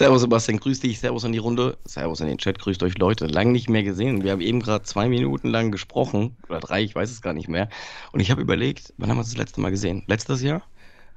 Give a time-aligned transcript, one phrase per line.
[0.00, 3.26] Servus Sebastian, grüß dich, Servus in die Runde, Servus in den Chat, grüßt euch Leute.
[3.26, 4.24] Lang nicht mehr gesehen.
[4.24, 7.48] Wir haben eben gerade zwei Minuten lang gesprochen, oder drei, ich weiß es gar nicht
[7.48, 7.68] mehr.
[8.10, 10.02] Und ich habe überlegt, wann haben wir uns das letzte Mal gesehen?
[10.06, 10.62] Letztes Jahr?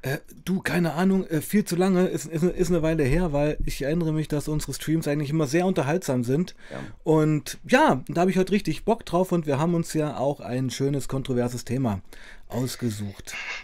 [0.01, 3.57] Äh, du, keine Ahnung, äh, viel zu lange, ist, ist, ist, eine Weile her, weil
[3.65, 6.53] ich erinnere mich, dass unsere Streams eigentlich immer sehr unterhaltsam sind.
[6.69, 6.79] Ja.
[7.05, 10.41] Und ja, da habe ich heute richtig Bock drauf und wir haben uns ja auch
[10.41, 12.01] ein schönes, kontroverses Thema
[12.53, 13.33] ausgesucht.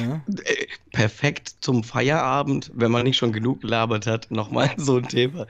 [0.00, 0.22] ja.
[0.44, 5.46] Äh, perfekt zum Feierabend, wenn man nicht schon genug gelabert hat, nochmal so ein Thema.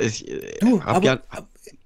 [0.00, 1.20] Ich äh, du, aber, ja,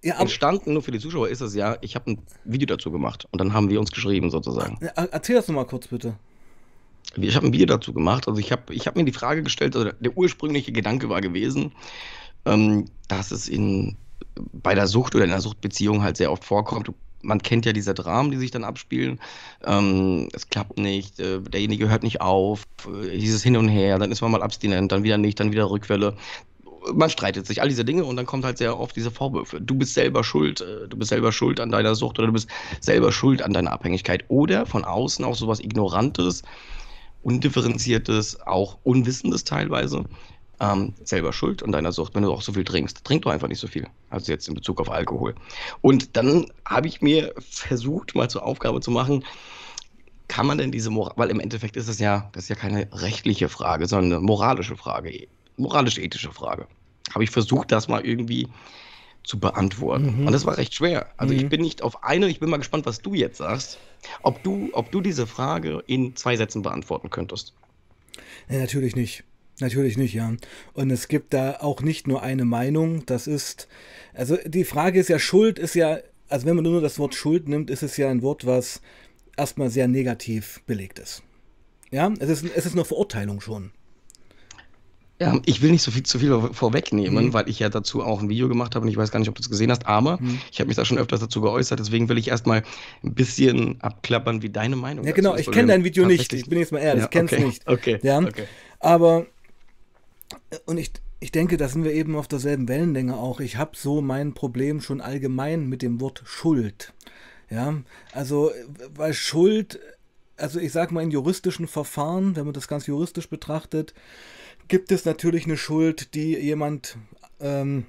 [0.03, 3.27] ja, entstanden, nur für die Zuschauer ist es ja, ich habe ein Video dazu gemacht
[3.31, 4.79] und dann haben wir uns geschrieben sozusagen.
[4.95, 6.15] Erzähl das nochmal kurz bitte.
[7.17, 8.27] Ich habe ein Video dazu gemacht.
[8.29, 11.73] Also ich habe ich hab mir die Frage gestellt, also der ursprüngliche Gedanke war gewesen,
[12.45, 13.97] ähm, dass es in,
[14.53, 16.91] bei der Sucht oder in der Suchtbeziehung halt sehr oft vorkommt.
[17.24, 19.20] Man kennt ja diese Dramen, die sich dann abspielen.
[19.64, 24.12] Ähm, es klappt nicht, äh, derjenige hört nicht auf, äh, dieses Hin und Her, dann
[24.12, 26.16] ist man mal abstinent, dann wieder nicht, dann wieder Rückwelle
[26.92, 29.61] man streitet sich, all diese Dinge und dann kommt halt sehr oft diese Vorwürfe.
[29.61, 32.48] Du bist selber schuld, äh, du bist selber schuld an deiner Sucht oder du bist
[32.81, 34.25] selber schuld an deiner Abhängigkeit.
[34.28, 36.42] Oder von außen auch sowas Ignorantes,
[37.22, 40.05] undifferenziertes, auch Unwissendes teilweise,
[40.60, 43.05] ähm, selber schuld an deiner Sucht, wenn du auch so viel trinkst.
[43.05, 43.86] Trink doch einfach nicht so viel.
[44.10, 45.34] Also jetzt in Bezug auf Alkohol.
[45.80, 49.25] Und dann habe ich mir versucht, mal zur Aufgabe zu machen,
[50.28, 52.88] kann man denn diese Moral, weil im Endeffekt ist es ja, das ist ja keine
[52.92, 56.66] rechtliche Frage, sondern eine moralische Frage, moralisch-ethische Frage.
[57.12, 58.48] Habe ich versucht, das mal irgendwie
[59.22, 60.20] zu beantworten.
[60.20, 60.27] Mhm.
[60.27, 61.08] Und das war recht schwer.
[61.16, 61.41] Also mhm.
[61.41, 63.78] ich bin nicht auf eine, ich bin mal gespannt, was du jetzt sagst,
[64.22, 67.55] ob du, ob du diese Frage in zwei Sätzen beantworten könntest.
[68.48, 69.25] Nee, natürlich nicht.
[69.60, 70.33] Natürlich nicht, ja.
[70.72, 73.06] Und es gibt da auch nicht nur eine Meinung.
[73.06, 73.69] Das ist,
[74.12, 77.48] also die Frage ist ja, Schuld ist ja, also wenn man nur das Wort Schuld
[77.48, 78.80] nimmt, ist es ja ein Wort, was
[79.36, 81.22] erstmal sehr negativ belegt ist.
[81.91, 83.70] Ja, es ist, es ist eine Verurteilung schon.
[85.20, 87.32] Ja, ich will nicht so viel zu viel vorwegnehmen, mhm.
[87.32, 89.36] weil ich ja dazu auch ein Video gemacht habe und ich weiß gar nicht, ob
[89.36, 90.41] du es gesehen hast, aber mhm.
[90.50, 92.64] ich habe mich da schon öfters dazu geäußert, deswegen will ich erstmal
[93.05, 95.10] ein bisschen abklappern, wie deine Meinung ist.
[95.10, 97.26] Ja, genau, ich kenne dein Video nicht, ich bin jetzt mal ehrlich, ja, ich kenne
[97.26, 97.44] es okay.
[97.44, 97.69] nicht.
[97.69, 97.98] Okay.
[98.03, 98.44] Ja, okay.
[98.81, 99.26] Aber,
[100.66, 103.41] und ich, ich denke, da sind wir eben auf derselben Wellenlänge auch.
[103.41, 106.92] Ich habe so mein Problem schon allgemein mit dem Wort Schuld.
[107.50, 107.82] Ja,
[108.12, 108.50] also,
[108.94, 109.78] weil Schuld,
[110.37, 113.94] also ich sage mal in juristischen Verfahren, wenn man das ganz juristisch betrachtet,
[114.69, 116.97] gibt es natürlich eine Schuld, die jemand
[117.41, 117.84] ähm,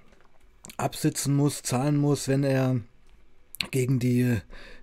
[0.78, 2.82] absitzen muss, zahlen muss, wenn er
[3.72, 4.38] gegen die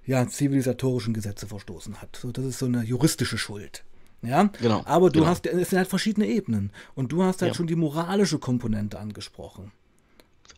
[0.06, 2.16] ja, zivilisatorischen Gesetze verstoßen hat.
[2.16, 3.84] So, das ist so eine juristische Schuld.
[4.22, 4.82] Ja, genau.
[4.84, 5.30] Aber du genau.
[5.30, 6.70] hast, es sind halt verschiedene Ebenen.
[6.94, 7.54] Und du hast halt ja.
[7.56, 9.72] schon die moralische Komponente angesprochen.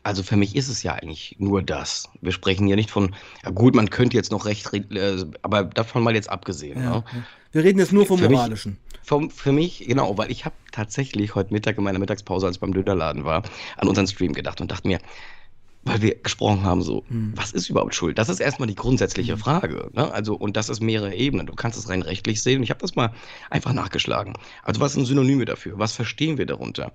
[0.02, 2.10] Also für mich ist es ja eigentlich nur das.
[2.20, 6.02] Wir sprechen ja nicht von, ja gut, man könnte jetzt noch recht, äh, aber davon
[6.02, 6.82] mal jetzt abgesehen.
[6.82, 6.96] Ja.
[6.96, 7.04] Ja.
[7.52, 8.72] Wir reden jetzt nur vom für Moralischen.
[8.72, 12.56] Mich, vom, für mich, genau, weil ich habe tatsächlich heute Mittag in meiner Mittagspause, als
[12.56, 13.44] ich beim Dönerladen war,
[13.78, 14.98] an unseren Stream gedacht und dachte mir,
[15.84, 17.32] weil wir gesprochen haben, so, hm.
[17.36, 18.18] was ist überhaupt Schuld?
[18.18, 19.38] Das ist erstmal die grundsätzliche hm.
[19.38, 19.90] Frage.
[19.92, 20.10] Ne?
[20.12, 21.46] Also, und das ist mehrere Ebenen.
[21.46, 22.62] Du kannst es rein rechtlich sehen.
[22.62, 23.12] Ich habe das mal
[23.50, 24.34] einfach nachgeschlagen.
[24.62, 25.78] Also, was sind Synonyme dafür?
[25.78, 26.92] Was verstehen wir darunter?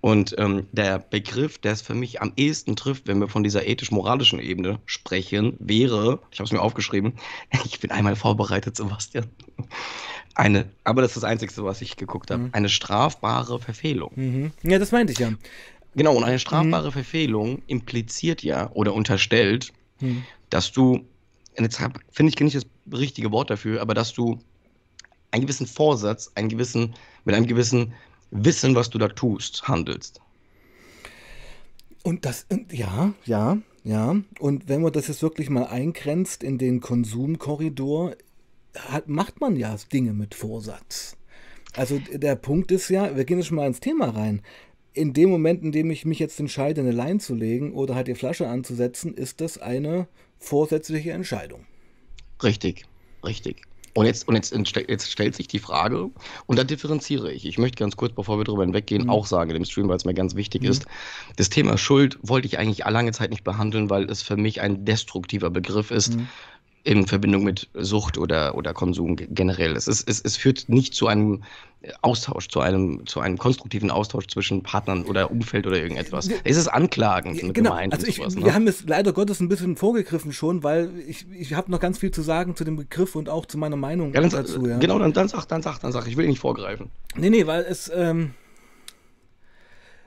[0.00, 3.66] Und ähm, der Begriff, der es für mich am ehesten trifft, wenn wir von dieser
[3.66, 7.14] ethisch-moralischen Ebene sprechen, wäre, ich habe es mir aufgeschrieben,
[7.64, 9.26] ich bin einmal vorbereitet, Sebastian.
[10.34, 12.44] Eine, aber das ist das Einzige, was ich geguckt habe.
[12.44, 12.48] Mhm.
[12.52, 14.12] Eine strafbare Verfehlung.
[14.14, 14.52] Mhm.
[14.62, 15.30] Ja, das meinte ich ja.
[15.94, 16.92] Genau, und eine strafbare mhm.
[16.92, 20.24] Verfehlung impliziert ja oder unterstellt, mhm.
[20.50, 21.04] dass du,
[21.58, 21.76] jetzt
[22.10, 24.38] finde ich nicht das richtige Wort dafür, aber dass du
[25.30, 26.94] einen gewissen Vorsatz, einen gewissen,
[27.24, 27.92] mit einem gewissen
[28.30, 30.20] Wissen, was du da tust, handelst.
[32.02, 34.16] Und das, ja, ja, ja.
[34.38, 38.16] Und wenn man das jetzt wirklich mal eingrenzt in den Konsumkorridor,
[38.76, 41.16] hat, macht man ja Dinge mit Vorsatz.
[41.74, 44.42] Also der Punkt ist ja, wir gehen jetzt schon mal ins Thema rein
[44.94, 48.08] in dem Moment, in dem ich mich jetzt entscheide, eine Line zu legen oder halt
[48.08, 50.06] die Flasche anzusetzen, ist das eine
[50.38, 51.66] vorsätzliche Entscheidung.
[52.42, 52.84] Richtig,
[53.24, 53.62] richtig.
[53.94, 56.10] Und jetzt, und jetzt, jetzt stellt sich die Frage,
[56.46, 57.44] und da differenziere ich.
[57.44, 59.10] Ich möchte ganz kurz, bevor wir darüber hinweggehen, mhm.
[59.10, 60.68] auch sagen in dem Stream, weil es mir ganz wichtig mhm.
[60.68, 60.86] ist.
[61.36, 64.86] Das Thema Schuld wollte ich eigentlich lange Zeit nicht behandeln, weil es für mich ein
[64.86, 66.16] destruktiver Begriff ist.
[66.16, 66.28] Mhm
[66.84, 69.76] in Verbindung mit Sucht oder, oder Konsum generell.
[69.76, 71.42] Es, ist, es, es führt nicht zu einem
[72.00, 76.28] Austausch, zu einem, zu einem konstruktiven Austausch zwischen Partnern oder Umfeld oder irgendetwas.
[76.44, 77.42] Es ist anklagend.
[77.42, 78.44] Ja, genau, also ich, sowas, ne?
[78.44, 81.98] wir haben es leider Gottes ein bisschen vorgegriffen schon, weil ich, ich habe noch ganz
[81.98, 84.66] viel zu sagen zu dem Begriff und auch zu meiner Meinung ja, dann, dazu.
[84.66, 84.78] Ja.
[84.78, 86.06] Genau, dann, dann sag, dann sag, dann sag.
[86.06, 86.90] Ich will nicht vorgreifen.
[87.16, 88.34] Nee, nee, weil es ähm,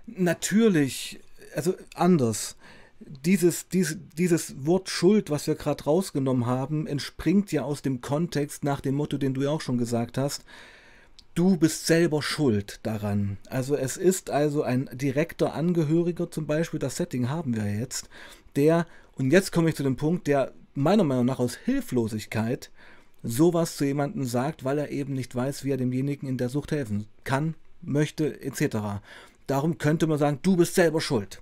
[0.08, 1.20] natürlich,
[1.56, 2.56] also anders
[3.06, 8.64] dieses, dieses, dieses Wort Schuld, was wir gerade rausgenommen haben, entspringt ja aus dem Kontext
[8.64, 10.44] nach dem Motto, den du ja auch schon gesagt hast.
[11.36, 13.38] du bist selber schuld daran.
[13.50, 18.10] Also es ist also ein direkter Angehöriger zum Beispiel, das Setting haben wir jetzt,
[18.56, 18.88] der,
[19.18, 22.72] und jetzt komme ich zu dem Punkt, der meiner Meinung nach aus Hilflosigkeit
[23.22, 26.72] sowas zu jemandem sagt, weil er eben nicht weiß, wie er demjenigen in der Sucht
[26.72, 29.02] helfen kann, möchte, etc.
[29.48, 31.42] Darum könnte man sagen, du bist selber schuld.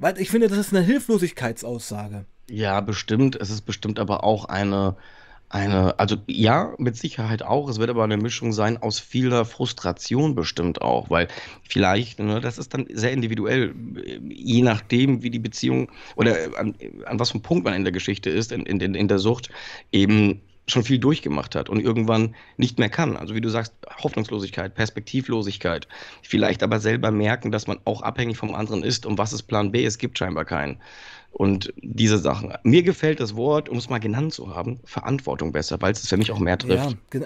[0.00, 2.24] Weil ich finde, das ist eine Hilflosigkeitsaussage.
[2.48, 3.36] Ja, bestimmt.
[3.36, 4.96] Es ist bestimmt aber auch eine,
[5.50, 7.68] eine, also ja, mit Sicherheit auch.
[7.68, 11.28] Es wird aber eine Mischung sein aus vieler Frustration bestimmt auch, weil
[11.68, 13.74] vielleicht, ne, das ist dann sehr individuell,
[14.26, 16.74] je nachdem, wie die Beziehung oder an,
[17.04, 19.50] an was für einem Punkt man in der Geschichte ist, in, in, in der Sucht,
[19.92, 23.16] eben schon viel durchgemacht hat und irgendwann nicht mehr kann.
[23.16, 25.88] Also wie du sagst, Hoffnungslosigkeit, Perspektivlosigkeit.
[26.22, 29.72] Vielleicht aber selber merken, dass man auch abhängig vom anderen ist und was ist Plan
[29.72, 29.84] B?
[29.84, 30.78] Es gibt scheinbar keinen.
[31.32, 32.52] Und diese Sachen.
[32.64, 36.16] Mir gefällt das Wort, um es mal genannt zu haben, Verantwortung besser, weil es für
[36.16, 36.96] mich auch mehr trifft.
[37.14, 37.22] Ja,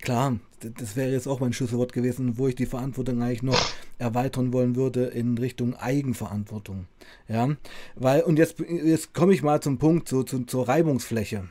[0.00, 3.60] klar, das wäre jetzt auch mein Schlüsselwort gewesen, wo ich die Verantwortung eigentlich noch
[3.98, 6.86] erweitern wollen würde in Richtung Eigenverantwortung.
[7.28, 7.48] Ja,
[7.96, 11.48] weil, und jetzt, jetzt komme ich mal zum Punkt, so, zu, zur Reibungsfläche.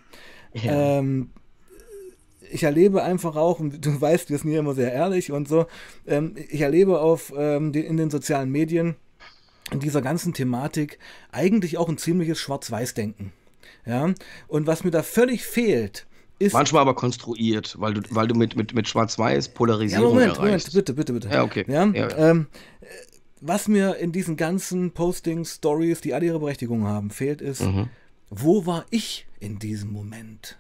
[0.53, 0.99] Ja.
[0.99, 1.31] Ähm,
[2.51, 5.65] ich erlebe einfach auch, und du weißt, wir sind hier immer sehr ehrlich und so,
[6.07, 8.95] ähm, ich erlebe auf, ähm, die, in den sozialen Medien
[9.71, 10.97] in dieser ganzen Thematik
[11.31, 13.31] eigentlich auch ein ziemliches Schwarz-Weiß-Denken.
[13.85, 14.13] Ja,
[14.47, 16.05] und was mir da völlig fehlt,
[16.39, 16.53] ist.
[16.53, 20.73] Manchmal aber konstruiert, weil du, weil du mit, mit, mit Schwarz-Weiß Polarisierung ja, Moment, erreichst.
[20.73, 21.29] Moment, bitte, bitte, bitte.
[21.29, 21.65] Ja, okay.
[21.67, 22.17] Ja, ja.
[22.17, 22.47] Ähm,
[23.41, 27.89] was mir in diesen ganzen Postings, Stories, die alle ihre Berechtigung haben, fehlt, ist, mhm.
[28.29, 30.57] Wo war ich in diesem Moment?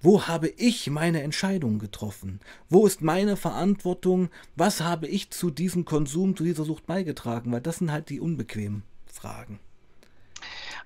[0.00, 2.40] Wo habe ich meine Entscheidung getroffen?
[2.68, 4.30] Wo ist meine Verantwortung?
[4.56, 7.52] Was habe ich zu diesem Konsum, zu dieser Sucht beigetragen?
[7.52, 9.60] Weil das sind halt die unbequemen Fragen.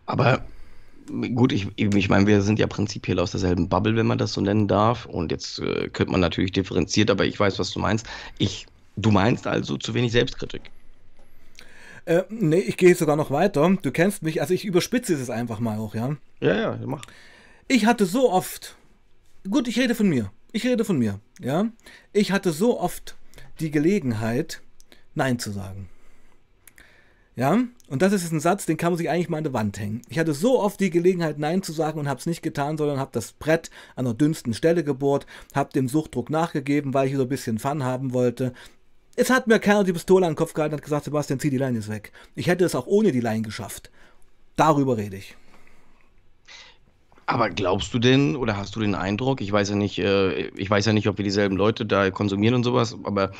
[0.05, 0.45] Aber
[1.35, 4.43] gut, ich, ich meine, wir sind ja prinzipiell aus derselben Bubble, wenn man das so
[4.43, 5.07] nennen darf.
[5.07, 8.07] Und jetzt äh, könnte man natürlich differenziert, aber ich weiß, was du meinst.
[8.37, 8.67] Ich,
[8.97, 10.71] du meinst also zu wenig Selbstkritik.
[12.07, 13.77] Äh, nee, ich gehe sogar noch weiter.
[13.83, 16.17] Du kennst mich, also ich überspitze es einfach mal auch, ja?
[16.41, 17.05] Ja, ja, mach.
[17.69, 18.77] Ich hatte so oft
[19.51, 20.33] Gut, ich rede von mir.
[20.53, 21.69] Ich rede von mir, ja.
[22.13, 23.17] Ich hatte so oft
[23.61, 24.61] die Gelegenheit,
[25.15, 25.89] Nein zu sagen.
[27.37, 27.59] Ja,
[27.89, 30.03] und das ist ein Satz, den kann man sich eigentlich mal an der Wand hängen.
[30.09, 32.99] Ich hatte so oft die Gelegenheit, Nein zu sagen und habe es nicht getan, sondern
[32.99, 37.23] habe das Brett an der dünnsten Stelle gebohrt, habe dem Suchtdruck nachgegeben, weil ich so
[37.23, 38.53] ein bisschen Fun haben wollte.
[39.19, 41.49] Es hat mir keiner die Pistole an den Kopf gehalten und hat gesagt, Sebastian, zieh
[41.49, 42.13] die Leine jetzt weg.
[42.35, 43.91] Ich hätte es auch ohne die Leine geschafft.
[44.57, 45.37] Darüber rede ich.
[47.25, 50.71] Aber glaubst du denn oder hast du den Eindruck, ich weiß ja nicht, äh, ich
[50.71, 53.33] weiß ja nicht, ob wir dieselben Leute da konsumieren und sowas, aber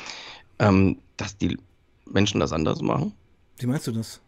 [0.59, 1.57] ähm, dass die
[2.05, 3.13] Menschen das anders machen?
[3.59, 4.19] Wie meinst du das?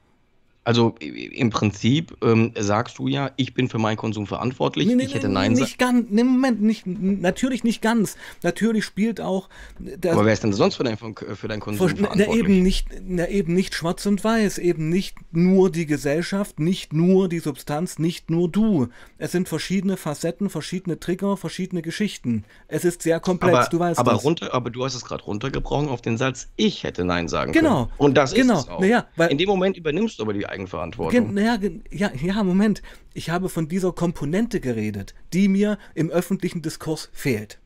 [0.66, 4.88] Also im Prinzip ähm, sagst du ja, ich bin für meinen Konsum verantwortlich.
[4.88, 6.08] Nee, nee, ich hätte Nein nicht ganz.
[6.10, 8.18] Nee, Moment, nicht, natürlich nicht ganz.
[8.44, 9.50] Natürlich spielt auch.
[9.80, 12.28] Das, Aber wer ist denn sonst für, dein, für deinen Konsum verantwortlich?
[12.28, 14.58] Na, eben nicht, na, eben nicht schwarz und weiß.
[14.58, 18.90] Eben nicht nur die Gesellschaft, nicht nur die Substanz, nicht nur du.
[19.18, 22.44] Es sind verschiedene Facetten, verschiedene Trigger, verschiedene Geschichten.
[22.68, 24.24] Es ist sehr komplex, aber, du weißt aber das.
[24.24, 27.86] Runter, aber du hast es gerade runtergebrochen auf den Satz, ich hätte Nein sagen genau,
[27.86, 27.94] können.
[27.98, 28.82] Und das genau, ist es auch.
[28.82, 31.38] Naja, weil, In dem Moment übernimmst du aber die Eigenverantwortung.
[31.38, 31.60] Ja,
[31.92, 32.82] ja, ja, Moment.
[33.14, 37.60] Ich habe von dieser Komponente geredet, die mir im öffentlichen Diskurs fehlt.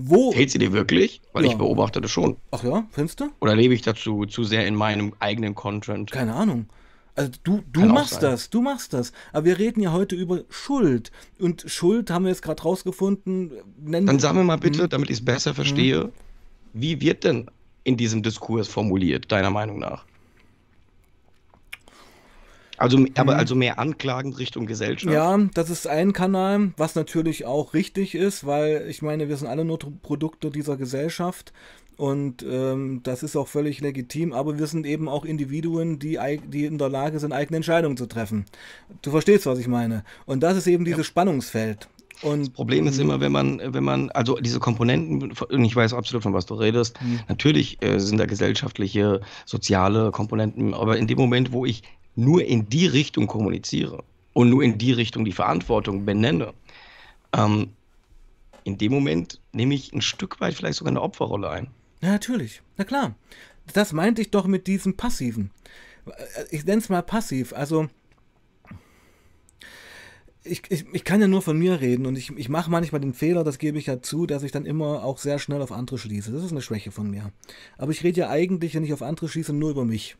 [0.00, 1.20] Wo, Fehlt sie dir wirklich?
[1.32, 1.50] Weil ja.
[1.50, 2.36] ich beobachte das schon.
[2.52, 3.30] Ach ja, findest du?
[3.40, 6.12] Oder lebe ich dazu zu sehr in meinem eigenen Content?
[6.12, 6.66] Keine Ahnung.
[7.16, 9.12] Also du, du machst das, du machst das.
[9.32, 11.10] Aber wir reden ja heute über Schuld.
[11.40, 13.50] Und Schuld haben wir jetzt gerade rausgefunden.
[13.76, 14.88] Dann sag mir mal bitte, hm.
[14.88, 16.12] damit ich es besser verstehe, hm.
[16.74, 17.50] wie wird denn
[17.82, 20.04] in diesem Diskurs formuliert, deiner Meinung nach?
[22.78, 23.38] Also, aber mhm.
[23.38, 25.12] also mehr anklagend Richtung Gesellschaft.
[25.12, 29.48] Ja, das ist ein Kanal, was natürlich auch richtig ist, weil ich meine, wir sind
[29.48, 31.52] alle nur Produkte dieser Gesellschaft
[31.98, 36.16] und ähm, das ist auch völlig legitim, aber wir sind eben auch Individuen, die,
[36.46, 38.46] die in der Lage sind, eigene Entscheidungen zu treffen.
[39.02, 40.04] Du verstehst, was ich meine.
[40.24, 41.04] Und das ist eben dieses ja.
[41.04, 41.88] Spannungsfeld.
[42.22, 45.92] Und das Problem ist immer, wenn man, wenn man, also diese Komponenten, und ich weiß
[45.92, 47.20] absolut, von was du redest, mhm.
[47.28, 51.82] natürlich äh, sind da gesellschaftliche, soziale Komponenten, aber in dem Moment, wo ich
[52.18, 56.52] nur in die Richtung kommuniziere und nur in die Richtung die Verantwortung benenne,
[57.32, 57.70] ähm,
[58.64, 61.68] in dem Moment nehme ich ein Stück weit vielleicht sogar eine Opferrolle ein.
[62.02, 62.60] Ja, natürlich.
[62.76, 63.14] Na klar.
[63.72, 65.52] Das meinte ich doch mit diesem Passiven.
[66.50, 67.52] Ich nenne es mal passiv.
[67.52, 67.88] Also,
[70.42, 73.14] ich, ich, ich kann ja nur von mir reden und ich, ich mache manchmal den
[73.14, 75.98] Fehler, das gebe ich ja zu, dass ich dann immer auch sehr schnell auf andere
[75.98, 76.32] schließe.
[76.32, 77.30] Das ist eine Schwäche von mir.
[77.76, 80.16] Aber ich rede ja eigentlich, wenn ich auf andere schließe, nur über mich.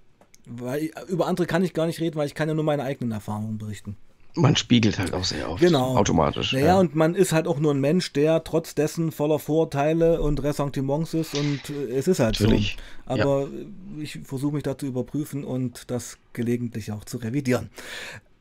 [0.48, 3.12] Weil über andere kann ich gar nicht reden, weil ich kann ja nur meine eigenen
[3.12, 3.96] Erfahrungen berichten.
[4.34, 5.60] man spiegelt halt auch sehr oft.
[5.60, 5.96] Genau.
[5.96, 6.52] Automatisch.
[6.52, 6.78] Naja, ja.
[6.78, 11.14] und man ist halt auch nur ein Mensch, der trotz dessen voller Vorurteile und Ressentiments
[11.14, 12.76] ist und äh, es ist halt Natürlich.
[13.06, 13.12] so.
[13.12, 14.02] Aber ja.
[14.02, 17.70] ich versuche mich da zu überprüfen und das gelegentlich auch zu revidieren.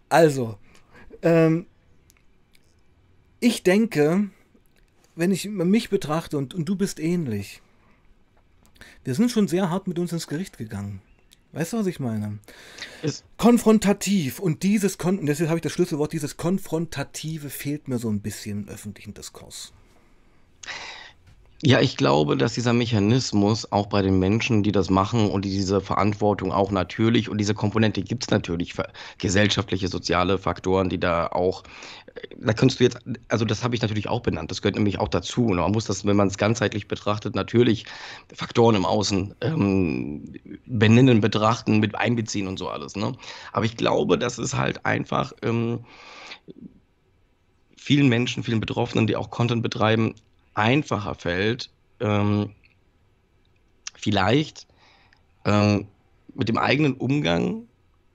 [0.10, 0.58] Also,
[1.22, 1.66] ähm,
[3.40, 4.30] ich denke,
[5.16, 7.62] wenn ich mich betrachte und, und du bist ähnlich,
[9.04, 11.02] wir sind schon sehr hart mit uns ins Gericht gegangen.
[11.58, 12.38] Weißt du, was ich meine?
[13.02, 14.38] Es Konfrontativ.
[14.38, 18.22] Und dieses, Kon und deswegen habe ich das Schlüsselwort, dieses Konfrontative fehlt mir so ein
[18.22, 19.74] bisschen im öffentlichen Diskurs.
[21.64, 25.50] Ja, ich glaube, dass dieser Mechanismus auch bei den Menschen, die das machen und die
[25.50, 28.76] diese Verantwortung auch natürlich und diese Komponente gibt es natürlich,
[29.18, 31.64] gesellschaftliche, soziale Faktoren, die da auch,
[32.14, 35.00] äh, da könntest du jetzt, also das habe ich natürlich auch benannt, das gehört nämlich
[35.00, 35.48] auch dazu.
[35.48, 37.86] Und man muss das, wenn man es ganzheitlich betrachtet, natürlich
[38.36, 40.34] Faktoren im Außen ähm,
[40.68, 42.96] benennen, betrachten, mit einbeziehen und so alles.
[42.96, 43.14] Ne?
[43.52, 45.86] Aber ich glaube, dass es halt einfach ähm,
[47.76, 50.14] vielen Menschen, vielen Betroffenen, die auch Content betreiben,
[50.58, 52.54] einfacher fällt, ähm,
[53.96, 54.68] vielleicht
[55.46, 55.88] ähm,
[56.34, 57.67] mit dem eigenen Umgang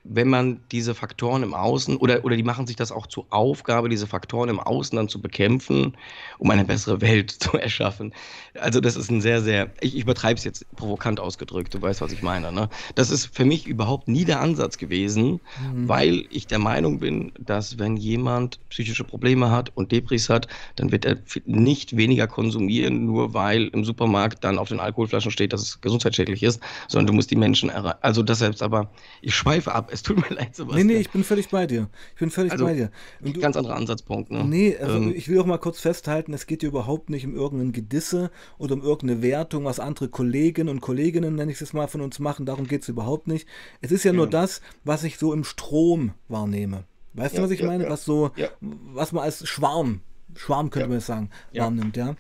[0.05, 3.89] wenn man diese Faktoren im Außen oder, oder die machen sich das auch zur Aufgabe,
[3.89, 5.97] diese Faktoren im Außen dann zu bekämpfen,
[6.39, 8.13] um eine bessere Welt zu erschaffen.
[8.59, 12.01] Also das ist ein sehr, sehr, ich, ich übertreibe es jetzt provokant ausgedrückt, du weißt,
[12.01, 12.51] was ich meine.
[12.53, 12.69] Ne?
[12.97, 15.41] Das ist für mich überhaupt nie der Ansatz gewesen,
[15.73, 15.89] mhm.
[15.89, 20.91] weil ich der Meinung bin, dass wenn jemand psychische Probleme hat und Debris hat, dann
[20.91, 25.63] wird er nicht weniger konsumieren, nur weil im Supermarkt dann auf den Alkoholflaschen steht, dass
[25.63, 27.99] es gesundheitsschädlich ist, sondern du musst die Menschen erreichen.
[28.01, 28.91] Also das selbst aber,
[29.21, 30.87] ich schweife ab, es tut mir leid, Sebastian.
[30.87, 31.89] Nee, nee, ich bin völlig bei dir.
[32.15, 32.91] Ich bin völlig also, bei dir.
[33.23, 34.45] Und ganz anderer Ansatzpunkt, ne?
[34.45, 37.35] Nee, also ähm, ich will auch mal kurz festhalten, es geht hier überhaupt nicht um
[37.35, 41.89] irgendein Gedisse oder um irgendeine Wertung, was andere Kollegen und Kolleginnen, nenne ich es mal,
[41.89, 42.47] von uns machen.
[42.47, 43.47] Darum geht es überhaupt nicht.
[43.81, 46.85] Es ist ja, ja, nur das, was ich so im Strom wahrnehme.
[47.15, 47.89] Weißt ja, du, was ich ja, meine?
[47.91, 48.31] Was so,
[48.61, 50.01] was man als Schwarm,
[50.35, 52.17] Schwarm könnte man sagen, wahrnimmt, ja.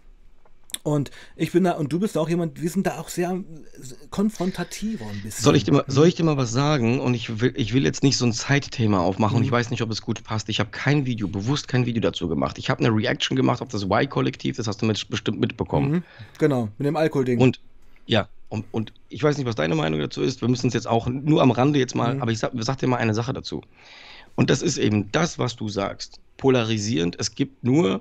[0.85, 3.39] Und ich bin da, und du bist auch jemand, wir sind da auch sehr
[4.11, 5.45] konfrontativer ein bisschen.
[5.45, 7.01] Soll ich dir mal, soll ich dir mal was sagen?
[7.01, 9.39] Und ich will, ich will jetzt nicht so ein Zeitthema aufmachen mhm.
[9.39, 9.57] und ich mhm.
[9.57, 10.49] weiß nicht, ob es gut passt.
[10.49, 12.59] Ich habe kein Video, bewusst kein Video dazu gemacht.
[12.59, 15.93] Ich habe eine Reaction gemacht auf das Y-Kollektiv, das hast du mit, bestimmt mitbekommen.
[15.93, 16.03] Mhm.
[16.39, 17.39] Genau, mit dem Alkohol-Ding.
[17.39, 17.61] Und
[18.07, 20.43] ja, und, und, ich weiß nicht, was deine Meinung dazu ist.
[20.43, 22.23] Wir müssen es jetzt auch nur am Rande jetzt mal, mhm.
[22.23, 23.63] aber ich sag, sag dir mal eine Sache dazu.
[24.35, 26.19] Und das ist eben das, was du sagst.
[26.37, 27.17] Polarisierend.
[27.19, 28.01] Es gibt nur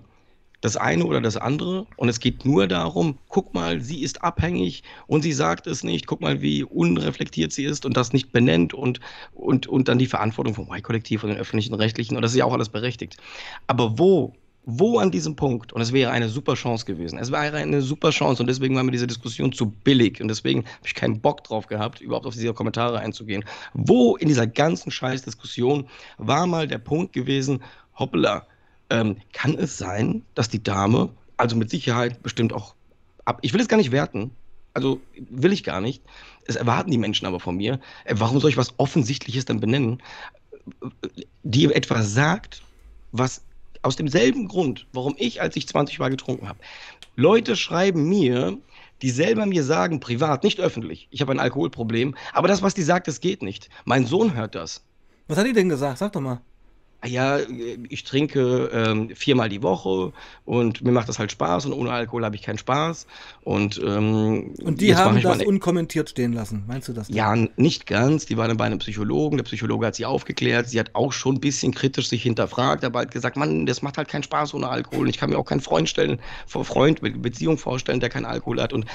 [0.62, 1.88] das eine oder das andere.
[1.98, 6.08] Und es geht nur darum, guck mal, sie ist abhängig und sie sagt es nicht,
[6.08, 9.00] guck mal, wie unreflektiert sie ist und das nicht benennt und,
[9.34, 12.15] und, und dann die Verantwortung vom Y-Kollektiv und den öffentlichen Rechtlichen.
[12.15, 13.18] Und das ist ja auch alles berechtigt.
[13.68, 17.58] Aber wo wo an diesem Punkt, und es wäre eine super Chance gewesen, es wäre
[17.58, 20.94] eine super Chance und deswegen war mir diese Diskussion zu billig und deswegen habe ich
[20.94, 23.44] keinen Bock drauf gehabt, überhaupt auf diese Kommentare einzugehen.
[23.74, 25.88] Wo in dieser ganzen Scheißdiskussion
[26.20, 27.63] war mal der Punkt gewesen,
[27.98, 28.46] hoppla,
[28.91, 32.75] ähm, kann es sein, dass die Dame, also mit Sicherheit bestimmt auch
[33.25, 34.31] ab, ich will es gar nicht werten,
[34.74, 36.03] also will ich gar nicht,
[36.45, 40.03] es erwarten die Menschen aber von mir, äh, warum soll ich was Offensichtliches dann benennen,
[41.43, 42.62] die etwas sagt,
[43.12, 43.41] was
[43.81, 46.60] aus demselben Grund, warum ich, als ich 20 war, getrunken habe.
[47.15, 48.57] Leute schreiben mir,
[49.01, 52.83] die selber mir sagen, privat, nicht öffentlich, ich habe ein Alkoholproblem, aber das, was die
[52.83, 53.69] sagt, das geht nicht.
[53.86, 54.83] Mein Sohn hört das.
[55.27, 55.98] Was hat die denn gesagt?
[55.98, 56.41] Sag doch mal.
[57.03, 57.39] Ah ja,
[57.89, 60.13] ich trinke ähm, viermal die Woche
[60.46, 63.08] und mir macht das halt Spaß und ohne Alkohol habe ich keinen Spaß.
[63.43, 67.08] Und, ähm, und die haben das unkommentiert stehen lassen, meinst du das?
[67.08, 67.15] Denn?
[67.15, 68.27] Ja, nicht ganz.
[68.27, 69.38] Die waren bei einem Psychologen.
[69.38, 70.70] Der Psychologe hat sie aufgeklärt.
[70.70, 73.98] Sie hat auch schon ein bisschen kritisch sich hinterfragt, aber hat gesagt, Mann, das macht
[73.98, 75.10] halt keinen Spaß ohne Alkohol.
[75.10, 78.74] Ich kann mir auch keinen Freund stellen, Freund mit Beziehung vorstellen, der keinen Alkohol hat.
[78.74, 78.86] Und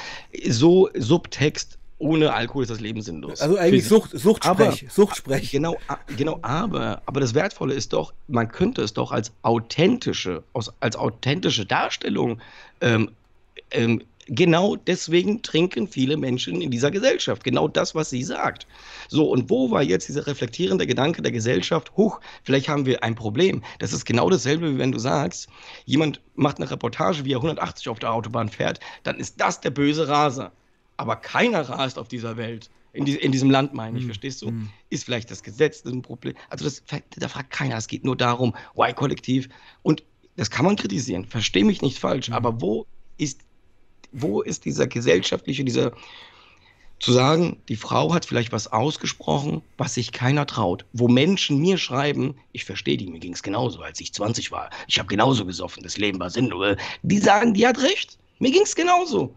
[0.49, 3.41] so Subtext ohne Alkohol ist das Leben sinnlos.
[3.41, 5.51] Also eigentlich Sucht, Suchtsprech, aber, Suchtsprech.
[5.51, 5.77] Genau,
[6.17, 10.43] genau, aber, aber das Wertvolle ist doch, man könnte es doch als authentische,
[10.81, 12.41] als authentische Darstellung
[12.81, 13.13] ähm,
[13.71, 17.45] ähm, genau deswegen trinken viele Menschen in dieser Gesellschaft.
[17.45, 18.67] Genau das, was sie sagt.
[19.09, 21.97] So, und wo war jetzt dieser reflektierende Gedanke der Gesellschaft?
[21.97, 23.63] Huch, vielleicht haben wir ein Problem.
[23.79, 25.49] Das ist genau dasselbe, wie wenn du sagst,
[25.85, 29.71] jemand macht eine Reportage, wie er 180 auf der Autobahn fährt, dann ist das der
[29.71, 30.53] böse Raser
[30.97, 34.09] aber keiner rast auf dieser Welt, in, die, in diesem Land meine ich, mhm.
[34.09, 34.51] verstehst du?
[34.51, 34.71] Mhm.
[34.89, 36.35] Ist vielleicht das Gesetz ein Problem?
[36.49, 36.83] Also das,
[37.17, 39.49] da fragt keiner, es geht nur darum, Y-Kollektiv
[39.83, 40.03] und
[40.37, 42.35] das kann man kritisieren, verstehe mich nicht falsch, mhm.
[42.35, 42.87] aber wo
[43.19, 43.41] ist,
[44.13, 45.93] wo ist dieser gesellschaftliche, dieser
[46.99, 50.87] zu sagen, die Frau hat vielleicht was ausgesprochen, was sich keiner traut.
[50.95, 54.71] Wo Menschen mir schreiben, ich verstehe die, mir ging es genauso, als ich 20 war.
[54.89, 56.77] Ich habe genauso gesoffen, das Leben war sinnlos.
[57.03, 58.19] Die sagen, die hat recht.
[58.39, 59.35] Mir ging es genauso.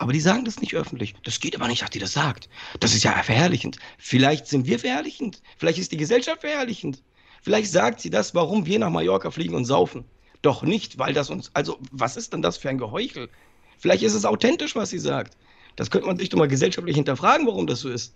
[0.00, 1.14] Aber die sagen das nicht öffentlich.
[1.24, 2.48] Das geht aber nicht, dass die das sagt.
[2.80, 3.76] Das ist ja verherrlichend.
[3.98, 5.42] Vielleicht sind wir verherrlichend.
[5.58, 7.02] Vielleicht ist die Gesellschaft verherrlichend.
[7.42, 10.06] Vielleicht sagt sie das, warum wir nach Mallorca fliegen und saufen.
[10.40, 13.28] Doch nicht, weil das uns, also was ist denn das für ein Geheuchel?
[13.78, 15.36] Vielleicht ist es authentisch, was sie sagt.
[15.76, 18.14] Das könnte man sich doch mal gesellschaftlich hinterfragen, warum das so ist.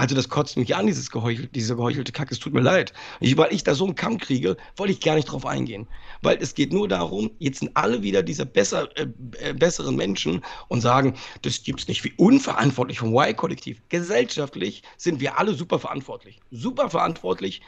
[0.00, 2.32] Also das kotzt mich an, dieses geheuchel, diese geheuchelte Kacke.
[2.32, 2.94] Es tut mir leid.
[3.20, 5.86] Ich, weil ich da so einen Kamm kriege, wollte ich gar nicht drauf eingehen.
[6.22, 9.08] Weil es geht nur darum, jetzt sind alle wieder diese besser, äh,
[9.40, 13.82] äh, besseren Menschen und sagen, das gibt es nicht wie unverantwortlich vom Y-Kollektiv.
[13.90, 16.40] Gesellschaftlich sind wir alle super verantwortlich.
[16.50, 17.60] Super verantwortlich.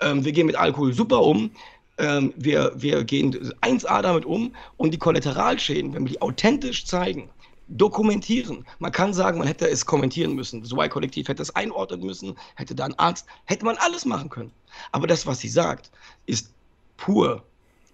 [0.00, 1.52] Ähm, wir gehen mit Alkohol super um.
[1.96, 7.30] Ähm, wir, wir gehen 1A damit um und die Kollateralschäden, wenn wir die authentisch zeigen,
[7.68, 8.66] dokumentieren.
[8.78, 10.62] Man kann sagen, man hätte es kommentieren müssen.
[10.62, 14.52] Das Y-Kollektiv hätte es einordnen müssen, hätte da einen Arzt, hätte man alles machen können.
[14.92, 15.90] Aber das, was sie sagt,
[16.26, 16.50] ist
[16.96, 17.42] pur.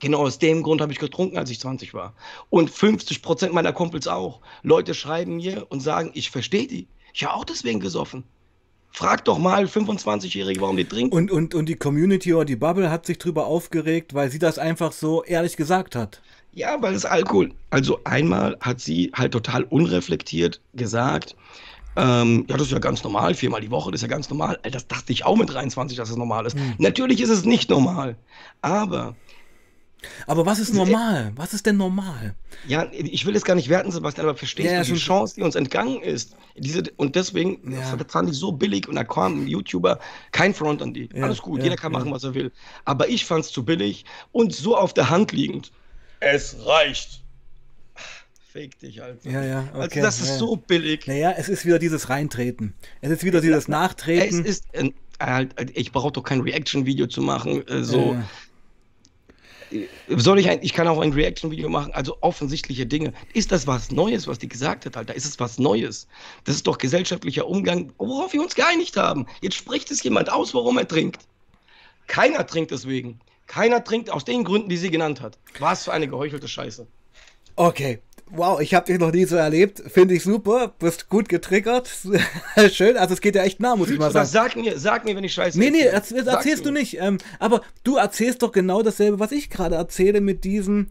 [0.01, 2.15] Genau aus dem Grund habe ich getrunken, als ich 20 war.
[2.51, 4.41] Und 50 Prozent meiner Kumpels auch.
[4.63, 6.87] Leute schreiben mir und sagen, ich verstehe die.
[7.13, 8.25] Ich habe auch deswegen gesoffen.
[8.91, 11.17] Frag doch mal 25-Jährige, warum die trinken.
[11.17, 14.59] Und, und, und die Community oder die Bubble hat sich drüber aufgeregt, weil sie das
[14.59, 16.23] einfach so ehrlich gesagt hat.
[16.55, 17.53] Ja, weil es Alkohol.
[17.71, 21.37] Also einmal hat sie halt total unreflektiert gesagt,
[21.97, 24.59] ähm, ja, das ist ja ganz normal, viermal die Woche, das ist ja ganz normal.
[24.63, 26.57] Das dachte ich auch mit 23, dass es normal ist.
[26.57, 26.75] Mhm.
[26.79, 28.17] Natürlich ist es nicht normal,
[28.63, 29.15] aber
[30.27, 31.33] aber was ist normal?
[31.37, 32.35] Was ist denn normal?
[32.67, 35.43] Ja, ich will es gar nicht werten, Sebastian, aber verstehst ja, du die Chance, die
[35.43, 36.37] uns entgangen ist?
[36.57, 37.97] Diese, und deswegen, ja.
[37.97, 39.99] das fand ich so billig und da kam ein YouTuber,
[40.33, 41.09] kein Front an die.
[41.15, 42.53] Ja, Alles gut, jeder kann machen, was er will.
[42.85, 45.73] Aber ich fand es zu billig und so auf der Hand liegend.
[46.25, 47.21] Es reicht.
[48.53, 49.29] Fake dich, Alter.
[49.29, 49.81] Ja, ja, okay.
[49.83, 50.39] Also das ist ja.
[50.39, 51.07] so billig.
[51.07, 52.73] Naja, es ist wieder dieses Reintreten.
[53.01, 54.45] Es ist wieder dieses Nachtreten.
[54.45, 57.67] Es ist, äh, ich brauche doch kein Reaction-Video zu machen.
[57.67, 58.17] Äh, so.
[59.71, 63.13] Äh, soll ich ein, ich kann auch ein Reaction-Video machen, also offensichtliche Dinge.
[63.33, 65.15] Ist das was Neues, was die gesagt hat, Alter?
[65.15, 66.07] Ist es was Neues?
[66.45, 69.27] Das ist doch gesellschaftlicher Umgang, worauf wir uns geeinigt haben.
[69.41, 71.27] Jetzt spricht es jemand aus, warum er trinkt.
[72.07, 73.21] Keiner trinkt deswegen.
[73.47, 75.39] Keiner trinkt aus den Gründen, die sie genannt hat.
[75.59, 76.87] Was für eine geheuchelte Scheiße.
[77.57, 78.01] Okay.
[78.31, 79.83] Wow, ich habe dich noch nie so erlebt.
[79.87, 80.75] Finde ich super.
[80.79, 81.91] Bist gut getriggert.
[82.73, 82.97] Schön.
[82.97, 84.27] Also es geht ja echt nah, muss ich mal sagen.
[84.27, 86.99] Sag mir, sag mir, wenn ich scheiße Nee, nee, erzähl, erzählst du nicht.
[86.99, 90.89] Ähm, aber du erzählst doch genau dasselbe, was ich gerade erzähle mit diesem.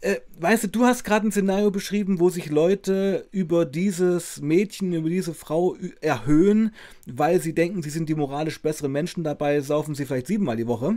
[0.00, 4.92] Äh, weißt du, du hast gerade ein Szenario beschrieben, wo sich Leute über dieses Mädchen,
[4.92, 6.74] über diese Frau erhöhen,
[7.06, 9.24] weil sie denken, sie sind die moralisch besseren Menschen.
[9.24, 10.96] Dabei saufen sie vielleicht siebenmal die Woche.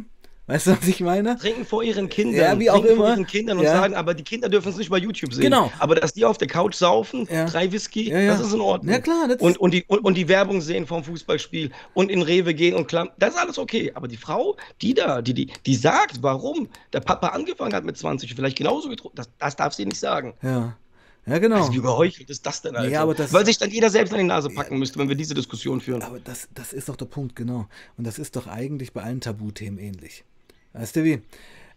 [0.50, 1.38] Weißt du, was ich meine?
[1.38, 2.42] Trinken vor ihren Kindern.
[2.42, 2.96] Ja, wie auch immer.
[2.96, 3.72] vor ihren Kindern und ja.
[3.72, 5.44] sagen, aber die Kinder dürfen es nicht bei YouTube sehen.
[5.44, 5.72] Genau.
[5.78, 7.46] Aber dass die auf der Couch saufen, ja.
[7.46, 8.92] drei Whisky, ja, das ist in Ordnung.
[8.92, 9.30] Ja, klar.
[9.38, 12.88] Und, und, die, und, und, die Werbung sehen vom Fußballspiel und in Rewe gehen und
[12.88, 13.92] klammern, das ist alles okay.
[13.94, 17.98] Aber die Frau, die da, die, die, die sagt, warum der Papa angefangen hat mit
[17.98, 20.34] 20, vielleicht genauso getrunken, das, das darf sie nicht sagen.
[20.42, 20.76] Ja.
[21.28, 21.58] Ja, genau.
[21.58, 22.90] Also wie überheuchelt ist das denn, Alter?
[22.90, 25.10] Ja, aber das, Weil sich dann jeder selbst an die Nase packen ja, müsste, wenn
[25.10, 26.02] wir diese Diskussion führen.
[26.02, 27.68] Aber das, das ist doch der Punkt, genau.
[27.98, 30.24] Und das ist doch eigentlich bei allen Tabuthemen ähnlich.
[30.74, 31.22] Weißt du wie?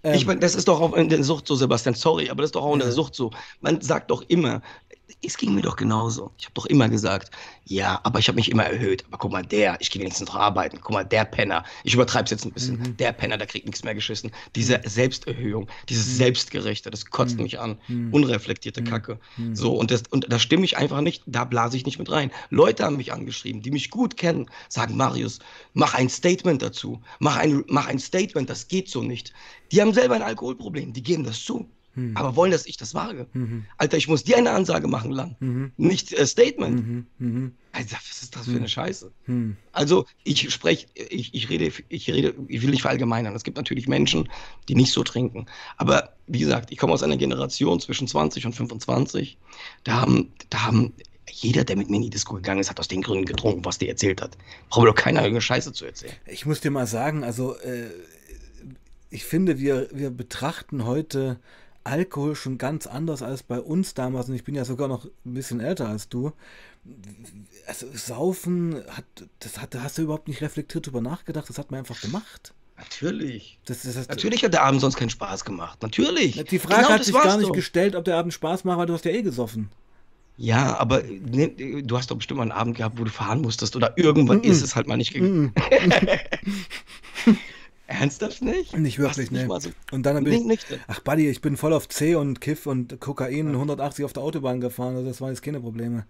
[0.05, 2.49] Ähm, ich meine, das ist doch auch in der Sucht so, Sebastian, sorry, aber das
[2.49, 3.31] ist doch auch in der Sucht so.
[3.61, 4.63] Man sagt doch immer,
[5.25, 6.31] es ging mir doch genauso.
[6.39, 7.31] Ich habe doch immer gesagt,
[7.65, 9.05] ja, aber ich habe mich immer erhöht.
[9.09, 10.79] Aber guck mal, der, ich gehe wenigstens noch arbeiten.
[10.81, 12.97] Guck mal, der Penner, ich übertreibe es jetzt ein bisschen, mhm.
[12.97, 14.31] der Penner, der kriegt nichts mehr geschissen.
[14.55, 14.89] Diese mhm.
[14.89, 16.17] Selbsterhöhung, dieses mhm.
[16.17, 17.45] Selbstgerechte, das kotzt mhm.
[17.45, 17.79] mich an.
[17.89, 18.13] Mhm.
[18.13, 18.87] Unreflektierte mhm.
[18.87, 19.19] Kacke.
[19.53, 22.31] So, und das, und da stimme ich einfach nicht, da blase ich nicht mit rein.
[22.51, 25.39] Leute haben mich angeschrieben, die mich gut kennen, sagen, Marius,
[25.75, 27.01] mach ein Statement dazu.
[27.19, 29.33] Mach ein, mach ein Statement, das geht so nicht.
[29.71, 31.69] Die haben selber ein Alkoholproblem, die geben das zu.
[31.95, 32.17] Mhm.
[32.17, 33.27] Aber wollen, dass ich das wage.
[33.33, 33.67] Mhm.
[33.77, 35.37] Alter, ich muss dir eine Ansage machen, lang.
[35.41, 35.73] Mhm.
[35.77, 37.07] Nicht äh, Statement.
[37.73, 38.69] Alter, was ist das für eine mhm.
[38.69, 39.13] Scheiße?
[39.73, 43.35] Also, ich spreche, ich, ich rede, ich rede, ich will nicht verallgemeinern.
[43.35, 44.29] Es gibt natürlich Menschen,
[44.69, 45.47] die nicht so trinken.
[45.77, 49.39] Aber wie gesagt, ich komme aus einer Generation zwischen 20 und 25.
[49.85, 50.93] Da haben, da haben
[51.31, 53.79] jeder, der mit mir in die Disco gegangen ist, hat aus den Gründen getrunken, was
[53.79, 54.37] der erzählt hat.
[54.69, 56.15] Braucht doch keiner irgendeine Scheiße zu erzählen.
[56.27, 57.91] Ich muss dir mal sagen, also äh,
[59.11, 61.39] ich finde, wir, wir betrachten heute
[61.85, 64.29] Alkohol schon ganz anders als bei uns damals.
[64.29, 66.33] Und ich bin ja sogar noch ein bisschen älter als du.
[67.67, 69.05] Also Saufen, hat,
[69.41, 71.49] das hat, hast du überhaupt nicht reflektiert darüber nachgedacht.
[71.49, 72.55] Das hat man einfach gemacht.
[72.77, 73.59] Natürlich.
[73.65, 75.83] Das, das, das, Natürlich hat der Abend sonst keinen Spaß gemacht.
[75.83, 76.43] Natürlich.
[76.45, 77.53] Die Frage genau, hat sich gar nicht so.
[77.53, 79.69] gestellt, ob der Abend Spaß macht, weil du hast ja eh gesoffen.
[80.37, 83.77] Ja, aber ne, du hast doch bestimmt mal einen Abend gehabt, wo du fahren musstest
[83.77, 84.51] oder irgendwann mm -mm.
[84.51, 85.53] ist es halt mal nicht gegangen.
[85.53, 85.53] Mm
[87.93, 88.77] Ernsthaft nicht?
[88.77, 89.47] Nicht wirklich, ne.
[89.61, 93.01] So und dann bin ich, ach Buddy, ich bin voll auf C und Kiff und
[93.01, 96.07] Kokain 180 auf der Autobahn gefahren, also das waren jetzt keine Probleme.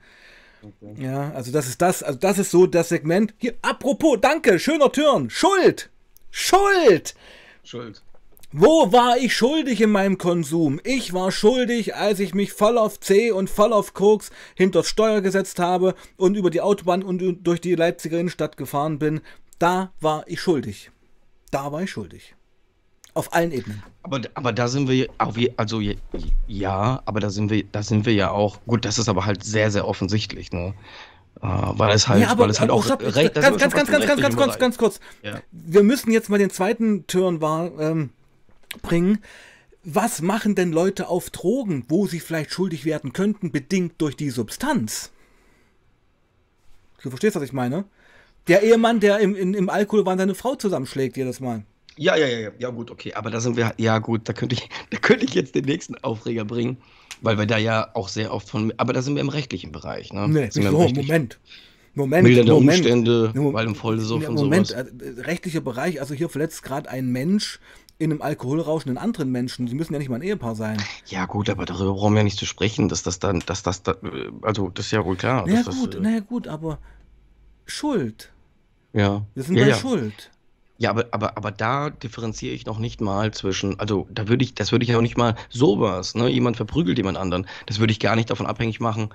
[0.63, 1.03] Okay.
[1.03, 3.35] Ja, also das ist das, also das ist so das Segment.
[3.39, 5.91] Hier, apropos, danke, schöner Türen, Schuld!
[6.31, 7.15] Schuld!
[7.65, 8.03] Schuld.
[8.55, 10.79] Wo war ich schuldig in meinem Konsum?
[10.85, 15.23] Ich war schuldig, als ich mich voll auf C und voll auf Koks hinter Steuer
[15.23, 19.23] gesetzt habe und über die Autobahn und durch die Leipziger Innenstadt gefahren bin.
[19.59, 20.91] Da war ich schuldig
[21.53, 22.35] dabei schuldig.
[23.15, 23.83] Auf allen Ebenen.
[24.03, 25.81] Aber, aber da sind wir ah, also
[26.47, 29.45] ja, aber da sind wir, da sind wir ja auch, gut, das ist aber halt
[29.45, 30.75] sehr, sehr offensichtlich, ne?
[31.43, 33.59] Uh, weil es halt, ja, aber, weil es halt äh, auch oh, stopp, recht, ganz,
[33.59, 35.01] ganz, ganz, ganz, ganz, ganz, kurz, ganz kurz.
[35.23, 35.41] Ja.
[35.51, 38.11] Wir müssen jetzt mal den zweiten Turn war, ähm,
[38.81, 39.19] bringen.
[39.83, 44.31] Was machen denn Leute auf Drogen, wo sie vielleicht schuldig werden könnten, bedingt durch die
[44.31, 45.11] Substanz?
[47.03, 47.85] Du verstehst, was ich meine?
[48.49, 51.65] Der Ehemann, der im, in, im Alkoholwahn seine Frau zusammenschlägt jedes Mal.
[51.97, 53.15] Ja, ja, ja, ja, ja, gut, okay.
[53.15, 55.97] Aber da sind wir, ja gut, da könnte ich, da könnte ich jetzt den nächsten
[55.97, 56.79] Aufreger bringen,
[57.21, 60.13] weil wir da ja auch sehr oft von, aber da sind wir im rechtlichen Bereich,
[60.13, 60.27] ne?
[60.29, 61.39] Nee, sind so, Moment.
[61.95, 62.79] Moment, Mildernde Moment.
[62.79, 64.87] Umstände, weil im Vollsuff und Moment, sowas.
[64.87, 67.61] Moment, äh, rechtlicher Bereich, also hier verletzt gerade ein Mensch
[67.99, 69.69] in einem Alkoholrausch einen anderen Menschen.
[69.69, 70.83] Sie müssen ja nicht mal ein Ehepaar sein.
[71.07, 73.83] Ja, gut, aber darüber brauchen wir ja nicht zu sprechen, dass das dann, dass das,
[73.83, 73.95] da,
[74.41, 75.45] also das ist ja wohl klar.
[75.47, 76.79] Na ja, das, gut, äh, naja, gut, aber
[77.67, 78.32] Schuld.
[78.93, 79.23] Ja.
[79.35, 79.77] Wir sind ja, bei ja.
[79.77, 80.31] Schuld.
[80.79, 84.55] Ja, aber, aber, aber da differenziere ich noch nicht mal zwischen, also da würde ich,
[84.55, 86.29] das würde ich ja auch nicht mal sowas, ne?
[86.29, 87.47] Jemand verprügelt jemand anderen.
[87.67, 89.11] Das würde ich gar nicht davon abhängig machen.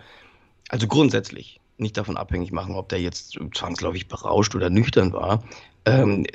[0.69, 5.43] Also grundsätzlich nicht davon abhängig machen, ob der jetzt zwangsläufig berauscht oder nüchtern war.
[5.85, 6.25] Ähm,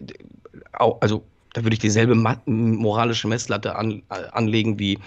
[0.73, 2.15] auch, also da würde ich dieselbe
[2.47, 4.99] moralische Messlatte an, anlegen wie,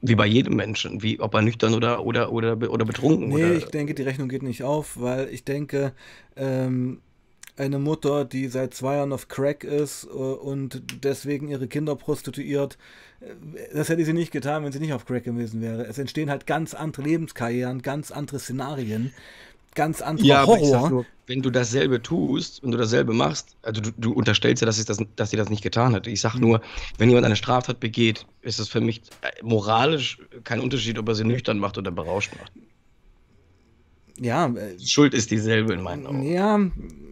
[0.00, 3.54] wie bei jedem Menschen, wie ob er nüchtern oder, oder, oder, oder betrunken Nee, oder,
[3.54, 5.92] ich denke, die Rechnung geht nicht auf, weil ich denke,
[6.36, 7.00] ähm,
[7.56, 12.78] eine Mutter, die seit zwei Jahren auf Crack ist äh, und deswegen ihre Kinder prostituiert,
[13.72, 15.86] das hätte sie nicht getan, wenn sie nicht auf Crack gewesen wäre.
[15.86, 19.12] Es entstehen halt ganz andere Lebenskarrieren, ganz andere Szenarien,
[19.74, 20.76] ganz andere ja, Horror.
[20.76, 24.66] Aber nur, wenn du dasselbe tust, wenn du dasselbe machst, also du, du unterstellst ja,
[24.66, 26.06] dass, das, dass sie das nicht getan hat.
[26.06, 26.60] Ich sage nur,
[26.98, 31.14] wenn jemand eine Straftat begeht, ist es für mich äh, moralisch kein Unterschied, ob er
[31.14, 32.52] sie nüchtern macht oder berauscht macht.
[34.18, 34.46] Ja.
[34.46, 36.22] Äh, die Schuld ist dieselbe in meinen Augen.
[36.22, 36.58] Ja,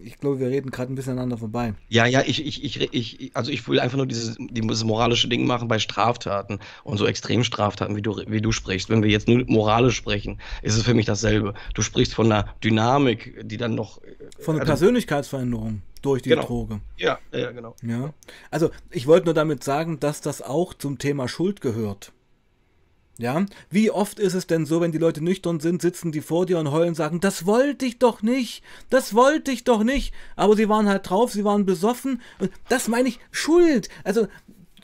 [0.03, 1.73] ich glaube, wir reden gerade ein bisschen aneinander vorbei.
[1.89, 5.45] Ja, ja, ich, ich, ich, ich, also ich will einfach nur dieses, dieses moralische Ding
[5.45, 8.89] machen bei Straftaten und so Extremstraftaten, wie du, wie du sprichst.
[8.89, 11.53] Wenn wir jetzt nur moralisch sprechen, ist es für mich dasselbe.
[11.73, 13.99] Du sprichst von einer Dynamik, die dann noch.
[14.39, 16.43] Von einer also, Persönlichkeitsveränderung durch die genau.
[16.43, 16.81] Droge.
[16.97, 17.75] Ja, ja, genau.
[17.81, 18.13] Ja.
[18.51, 22.11] Also ich wollte nur damit sagen, dass das auch zum Thema Schuld gehört.
[23.17, 26.45] Ja, wie oft ist es denn so, wenn die Leute nüchtern sind, sitzen die vor
[26.45, 30.13] dir und heulen und sagen, das wollte ich doch nicht, das wollte ich doch nicht,
[30.35, 32.21] aber sie waren halt drauf, sie waren besoffen.
[32.39, 33.87] Und das meine ich Schuld.
[34.03, 34.27] Also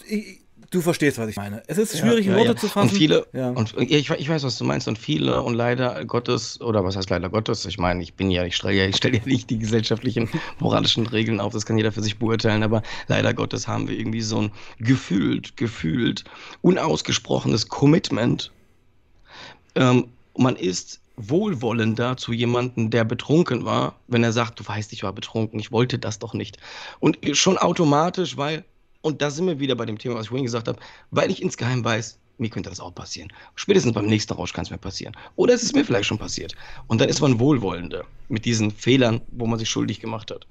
[0.08, 0.41] ich,
[0.72, 1.62] du verstehst, was ich meine.
[1.68, 2.56] Es ist schwierig, ja, in Worte ja.
[2.56, 2.90] zu fassen.
[2.90, 6.84] Und viele, und ich, ich weiß, was du meinst, und viele, und leider Gottes, oder
[6.84, 9.24] was heißt leider Gottes, ich meine, ich bin ja, ich stelle ja, ich stelle ja
[9.26, 10.30] nicht die gesellschaftlichen
[10.60, 14.22] moralischen Regeln auf, das kann jeder für sich beurteilen, aber leider Gottes haben wir irgendwie
[14.22, 16.24] so ein gefühlt, gefühlt,
[16.62, 18.52] unausgesprochenes Commitment.
[19.76, 20.08] Ähm,
[20.38, 25.14] man ist wohlwollender zu jemandem, der betrunken war, wenn er sagt, du weißt, ich war
[25.14, 26.58] betrunken, ich wollte das doch nicht.
[27.00, 28.64] Und schon automatisch, weil
[29.02, 30.80] und da sind wir wieder bei dem Thema, was ich vorhin gesagt habe,
[31.12, 33.32] weil ich insgeheim weiß, mir könnte das auch passieren.
[33.56, 35.16] Spätestens beim nächsten Rausch kann es mir passieren.
[35.36, 36.56] Oder es ist mir vielleicht schon passiert.
[36.88, 40.48] Und dann ist man wohlwollender mit diesen Fehlern, wo man sich schuldig gemacht hat.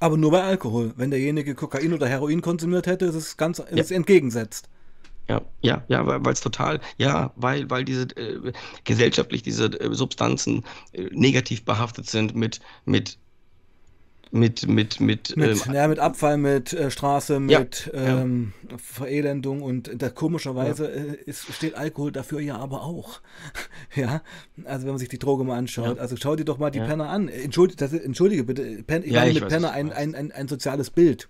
[0.00, 0.92] Aber nur bei Alkohol.
[0.96, 3.78] Wenn derjenige Kokain oder Heroin konsumiert hätte, ist es ganz ist ja.
[3.78, 4.68] es entgegensetzt.
[5.28, 8.52] Ja, ja, ja, weil es total, ja, weil, weil diese äh,
[8.84, 13.18] gesellschaftlich diese äh, Substanzen äh, negativ behaftet sind mit, mit
[14.30, 18.76] mit mit mit mit, ähm, ja, mit Abfall, mit äh, Straße, mit ja, ähm, ja.
[18.78, 21.12] Verelendung und da, komischerweise ja.
[21.12, 23.20] äh, ist, steht Alkohol dafür ja aber auch.
[23.94, 24.22] ja,
[24.64, 27.08] also wenn man sich die Droge mal anschaut, also schau dir doch mal die Penner
[27.08, 27.28] an.
[27.28, 30.90] Entschuldige, das, entschuldige bitte, Pen, ich meine mit weiß, Penner ein, ein, ein, ein soziales
[30.90, 31.28] Bild.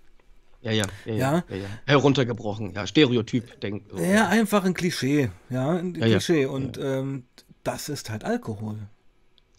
[0.61, 3.83] Ja, ja, ja, ja, ja, heruntergebrochen, ja, Stereotyp, denk.
[3.89, 3.97] So.
[3.97, 7.23] Ja, einfach ein Klischee, ja, ein Klischee und ähm,
[7.63, 8.77] das ist halt Alkohol.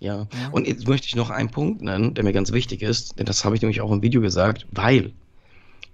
[0.01, 0.27] Ja.
[0.33, 0.49] ja.
[0.51, 3.45] Und jetzt möchte ich noch einen Punkt nennen, der mir ganz wichtig ist, denn das
[3.45, 5.13] habe ich nämlich auch im Video gesagt, weil,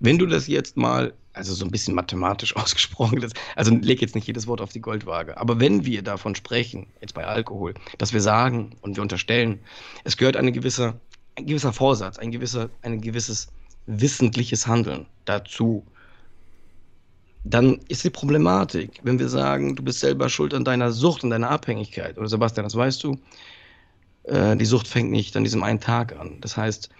[0.01, 4.15] wenn du das jetzt mal, also so ein bisschen mathematisch ausgesprochen, das, also leg jetzt
[4.15, 8.13] nicht jedes Wort auf die Goldwaage, aber wenn wir davon sprechen, jetzt bei Alkohol, dass
[8.13, 9.59] wir sagen und wir unterstellen,
[10.05, 10.95] es gehört eine gewisse,
[11.35, 13.49] ein gewisser Vorsatz, ein gewisser, ein gewisses
[13.87, 15.85] wissentliches Handeln dazu,
[17.43, 21.31] dann ist die Problematik, wenn wir sagen, du bist selber schuld an deiner Sucht und
[21.31, 23.19] deiner Abhängigkeit, oder Sebastian, das weißt du,
[24.27, 26.39] äh, die Sucht fängt nicht an diesem einen Tag an.
[26.41, 26.91] Das heißt,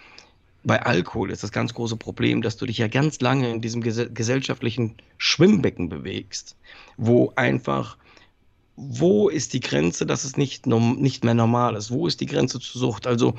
[0.63, 3.81] bei Alkohol ist das ganz große Problem, dass du dich ja ganz lange in diesem
[3.81, 6.55] ges gesellschaftlichen Schwimmbecken bewegst,
[6.97, 7.97] wo einfach,
[8.75, 11.89] wo ist die Grenze, dass es nicht, nicht mehr normal ist?
[11.89, 13.07] Wo ist die Grenze zur Sucht?
[13.07, 13.35] Also,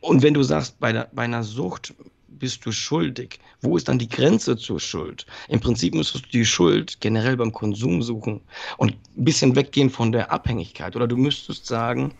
[0.00, 1.94] und wenn du sagst, bei, der, bei einer Sucht
[2.28, 5.24] bist du schuldig, wo ist dann die Grenze zur Schuld?
[5.48, 8.42] Im Prinzip müsstest du die Schuld generell beim Konsum suchen
[8.76, 10.94] und ein bisschen weggehen von der Abhängigkeit.
[10.94, 12.12] Oder du müsstest sagen,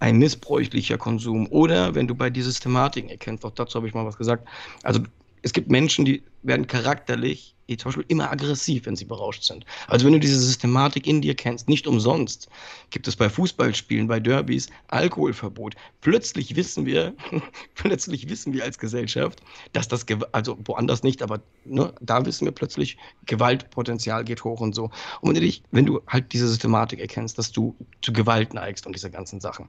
[0.00, 4.06] ein missbräuchlicher Konsum oder wenn du bei die Systematiken erkennst, auch dazu habe ich mal
[4.06, 4.46] was gesagt,
[4.82, 5.00] also
[5.42, 9.64] es gibt Menschen, die werden charakterlich zum Beispiel immer aggressiv, wenn sie berauscht sind.
[9.88, 12.48] Also wenn du diese Systematik in dir kennst, nicht umsonst
[12.90, 15.74] gibt es bei Fußballspielen, bei Derbys Alkoholverbot.
[16.00, 17.14] Plötzlich wissen wir,
[17.74, 22.52] plötzlich wissen wir als Gesellschaft, dass das, also woanders nicht, aber ne, da wissen wir
[22.52, 24.84] plötzlich, Gewaltpotenzial geht hoch und so.
[25.20, 28.86] Und wenn du dich, wenn du halt diese Systematik erkennst, dass du zu Gewalt neigst
[28.86, 29.68] und diese ganzen Sachen,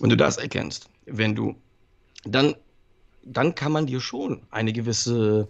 [0.00, 1.54] wenn du das erkennst, wenn du
[2.24, 2.54] dann
[3.30, 5.48] dann kann man dir schon eine gewisse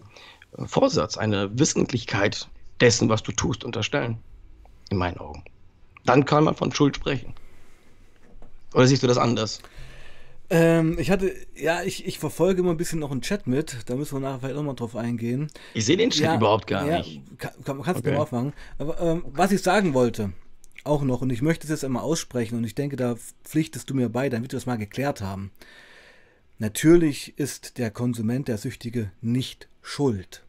[0.65, 2.49] Vorsatz, eine Wissentlichkeit
[2.81, 4.17] dessen, was du tust, unterstellen.
[4.89, 5.43] In meinen Augen.
[6.05, 7.33] Dann kann man von Schuld sprechen.
[8.73, 9.61] Oder siehst du das anders?
[10.51, 13.95] Ähm, ich hatte, ja, ich, ich verfolge immer ein bisschen noch einen Chat mit, da
[13.95, 15.51] müssen wir nachher vielleicht nochmal drauf eingehen.
[15.75, 17.21] Ich sehe den Chat ja, überhaupt gar ja, nicht.
[17.37, 18.13] Kann, kann, kannst okay.
[18.13, 18.53] du aufmachen.
[18.79, 20.33] Aber ähm, was ich sagen wollte,
[20.83, 23.93] auch noch, und ich möchte es jetzt einmal aussprechen, und ich denke, da pflichtest du
[23.93, 25.51] mir bei, damit wir das mal geklärt haben.
[26.59, 30.43] Natürlich ist der Konsument, der Süchtige, nicht schuld.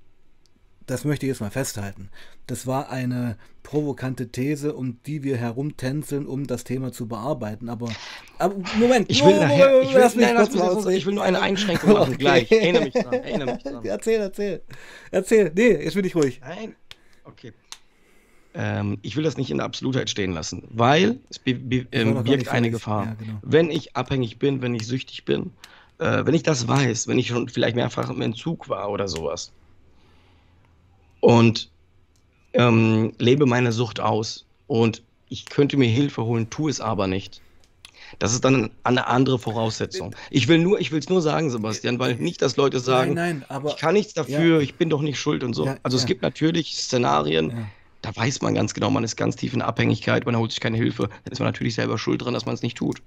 [0.87, 2.11] Das möchte ich jetzt mal festhalten.
[2.49, 7.69] Das war eine provokante These, um die wir herumtänzeln, um das Thema zu bearbeiten.
[7.69, 7.89] Aber,
[8.39, 12.01] aber Moment, ich will, nachher, ich, will, nein, lass ich will nur eine Einschränkung machen.
[12.15, 12.19] Okay.
[12.19, 12.51] Gleich.
[12.51, 13.13] Erinnere mich dran.
[13.13, 13.85] Erinnere mich dran.
[13.85, 14.63] Erzähl, erzähl.
[15.13, 15.53] Erzähl.
[15.55, 16.41] Nee, jetzt bin ich ruhig.
[16.41, 16.75] Nein.
[17.25, 17.53] Okay.
[18.55, 22.25] Ähm, ich will das nicht in der Absolutheit stehen lassen, weil es be be ähm,
[22.25, 23.05] birgt eine Gefahr.
[23.05, 23.39] Ja, genau.
[23.43, 25.53] Wenn ich abhängig bin, wenn ich süchtig bin,
[26.01, 29.53] äh, wenn ich das weiß, wenn ich schon vielleicht mehrfach im Entzug war oder sowas
[31.21, 31.71] und
[32.55, 37.41] ähm, lebe meine Sucht aus und ich könnte mir Hilfe holen, tue es aber nicht.
[38.19, 40.17] Das ist dann eine andere Voraussetzung.
[40.31, 43.45] Ich will nur, ich will es nur sagen, Sebastian, weil nicht, dass Leute sagen, nein,
[43.49, 44.61] nein, ich kann nichts dafür, ja.
[44.61, 45.67] ich bin doch nicht schuld und so.
[45.67, 46.01] Ja, also ja.
[46.01, 47.69] es gibt natürlich Szenarien,
[48.03, 50.79] da weiß man ganz genau, man ist ganz tief in Abhängigkeit, man holt sich keine
[50.79, 53.01] Hilfe, dann ist man natürlich selber schuld dran, dass man es nicht tut.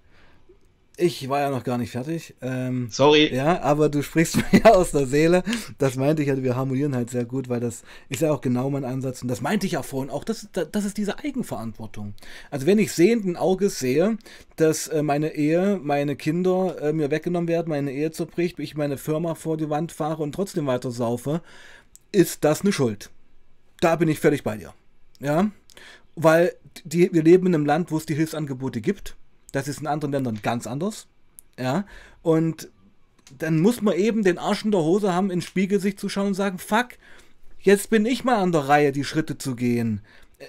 [0.96, 2.36] Ich war ja noch gar nicht fertig.
[2.42, 3.34] Ähm, Sorry.
[3.34, 5.44] Ja, aber du sprichst mir ja aus der Seele.
[5.80, 8.70] Das meinte ich halt, wir harmonieren halt sehr gut, weil das ist ja auch genau
[8.70, 9.24] mein Ansatz.
[9.24, 12.14] Und das meinte ich ja vorhin auch, das, das ist diese Eigenverantwortung.
[12.52, 14.20] Also wenn ich sehenden Auges sehe,
[14.56, 18.98] dass äh, meine Ehe, meine Kinder äh, mir weggenommen werden, meine Ehe zerbricht, ich meine
[18.98, 21.42] Firma vor die Wand fahre und trotzdem weiter saufe,
[22.12, 23.10] ist das eine Schuld.
[23.80, 24.74] Da bin ich völlig bei dir.
[25.20, 25.50] Ja,
[26.16, 26.54] weil
[26.84, 29.16] die, wir leben in einem Land, wo es die Hilfsangebote gibt
[29.54, 31.08] das ist in anderen Ländern ganz anders.
[31.58, 31.86] Ja,
[32.22, 32.70] und
[33.38, 36.28] dann muss man eben den Arsch in der Hose haben, ins Spiegel sich zu schauen
[36.28, 36.90] und sagen, fuck,
[37.60, 40.02] jetzt bin ich mal an der Reihe, die Schritte zu gehen.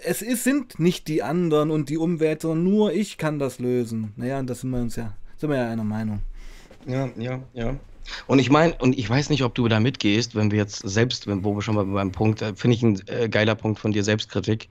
[0.04, 4.12] Es ist, sind nicht die anderen und die Umwelt, sondern nur ich kann das lösen.
[4.16, 6.20] Naja, und das sind wir uns ja, sind wir ja einer Meinung.
[6.86, 7.76] Ja, ja, ja.
[8.26, 11.26] Und ich meine, und ich weiß nicht, ob du da mitgehst, wenn wir jetzt selbst,
[11.26, 14.04] wo wir schon mal beim Punkt, äh, finde ich ein äh, geiler Punkt von dir,
[14.04, 14.68] Selbstkritik.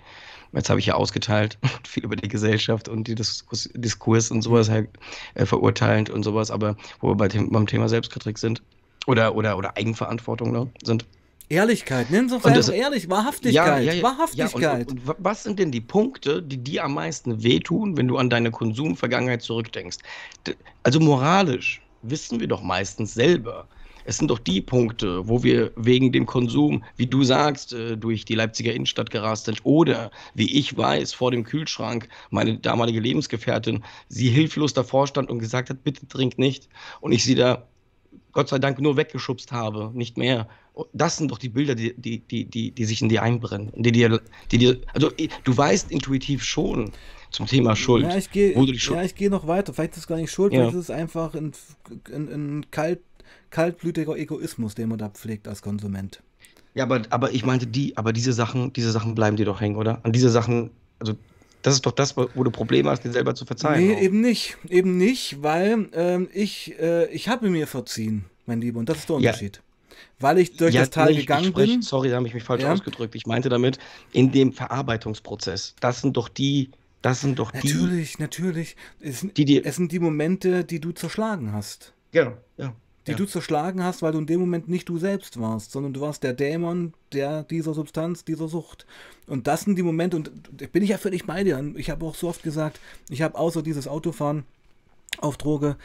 [0.54, 4.70] Jetzt habe ich ja ausgeteilt, viel über die Gesellschaft und die Diskurs, Diskurs und sowas
[4.70, 4.90] halt,
[5.36, 8.62] äh, verurteilend und sowas, aber wo wir bei dem, beim Thema Selbstkritik sind
[9.08, 11.06] oder, oder, oder Eigenverantwortung ne, sind.
[11.50, 14.90] Ehrlichkeit, nennen Sie einfach ehrlich, Wahrhaftigkeit, ja, ja, ja, Wahrhaftigkeit.
[14.90, 18.30] Und, und, was sind denn die Punkte, die dir am meisten wehtun, wenn du an
[18.30, 19.98] deine Konsumvergangenheit zurückdenkst?
[20.84, 23.68] Also moralisch wissen wir doch meistens selber,
[24.06, 28.26] es sind doch die Punkte, wo wir wegen dem Konsum, wie du sagst, äh, durch
[28.26, 33.84] die Leipziger Innenstadt gerast sind oder wie ich weiß, vor dem Kühlschrank meine damalige Lebensgefährtin,
[34.10, 36.70] sie hilflos davor stand und gesagt hat, bitte trink nicht.
[37.02, 37.68] Und ich sie da
[38.32, 40.48] Gott sei Dank nur weggeschubst habe, nicht mehr.
[40.92, 43.72] Das sind doch die Bilder, die, die, die, die, die sich in dir einbrennen.
[43.76, 45.12] Die dir, die dir, also
[45.44, 46.92] du weißt intuitiv schon
[47.30, 48.06] zum Thema Schuld.
[48.06, 49.74] Ja, ich gehe ja, geh noch weiter.
[49.74, 50.62] Vielleicht ist es gar nicht Schuld, ja.
[50.62, 51.52] vielleicht ist es einfach ein,
[52.12, 53.02] ein, ein kalt
[53.54, 56.22] kaltblütiger Egoismus, den man da pflegt als Konsument.
[56.74, 59.78] Ja, aber, aber ich meinte, die, aber diese Sachen, diese Sachen bleiben dir doch hängen,
[59.78, 60.00] oder?
[60.04, 61.14] An diese Sachen, also
[61.62, 63.88] das ist doch das, wo du Probleme hast, dir selber zu verzeihen.
[63.88, 64.02] Nee, auch.
[64.02, 64.58] eben nicht.
[64.68, 69.10] Eben nicht, weil ähm, ich, äh, ich habe mir verziehen, mein Lieber, und das ist
[69.10, 69.58] der Unterschied.
[69.58, 69.62] Ja.
[70.20, 71.82] Weil ich durch ja, das Tal nee, gegangen sprech, bin.
[71.84, 72.74] Sorry, da habe ich mich falsch ja.
[72.74, 73.14] ausgedrückt.
[73.14, 73.78] Ich meinte damit,
[74.12, 75.76] in dem Verarbeitungsprozess.
[75.80, 76.72] Das sind doch die,
[77.04, 77.68] das sind doch die.
[77.68, 78.76] Natürlich, natürlich.
[79.00, 81.94] Es, die, die, es sind die Momente, die du zerschlagen hast.
[82.12, 82.74] Genau, ja
[83.08, 83.18] die ja.
[83.18, 86.24] du zerschlagen hast, weil du in dem Moment nicht du selbst warst, sondern du warst
[86.24, 88.86] der Dämon der dieser Substanz, dieser Sucht.
[89.28, 91.74] Und das sind die Momente, und da bin ich ja völlig bei dir.
[91.76, 94.46] Ich habe auch so oft gesagt, ich habe außer dieses Autofahren
[95.20, 95.78] auf Droge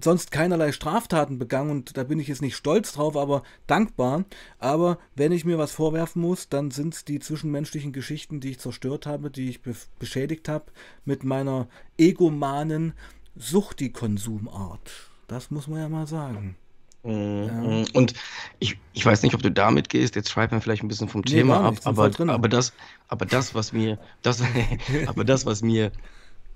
[0.00, 4.24] sonst keinerlei Straftaten begangen und da bin ich jetzt nicht stolz drauf, aber dankbar.
[4.58, 8.60] Aber wenn ich mir was vorwerfen muss, dann sind es die zwischenmenschlichen Geschichten, die ich
[8.60, 10.66] zerstört habe, die ich be beschädigt habe
[11.04, 12.92] mit meiner egomanen
[13.36, 15.10] Suchti-Konsumart.
[15.26, 16.56] Das muss man ja mal sagen.
[17.02, 17.44] Mhm.
[17.44, 17.84] Ja.
[17.94, 18.14] Und
[18.58, 21.20] ich, ich weiß nicht, ob du damit gehst, jetzt schreiben wir vielleicht ein bisschen vom
[21.20, 22.72] nee, Thema ab, aber, aber, das,
[23.08, 24.42] aber das, was mir, das,
[25.06, 25.92] aber das, was mir,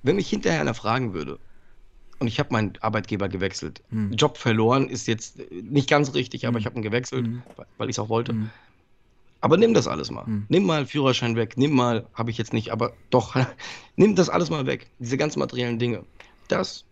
[0.02, 1.38] wenn mich hinterher einer fragen würde,
[2.18, 3.82] und ich habe meinen Arbeitgeber gewechselt.
[3.88, 4.12] Hm.
[4.12, 6.60] Job verloren ist jetzt nicht ganz richtig, aber hm.
[6.60, 7.42] ich habe ihn gewechselt, hm.
[7.78, 8.32] weil ich es auch wollte.
[8.32, 8.50] Hm.
[9.40, 10.26] Aber nimm das alles mal.
[10.26, 10.44] Hm.
[10.50, 13.36] Nimm mal Führerschein weg, nimm mal, habe ich jetzt nicht, aber doch,
[13.96, 14.88] nimm das alles mal weg.
[14.98, 16.04] Diese ganzen materiellen Dinge.
[16.48, 16.84] Das,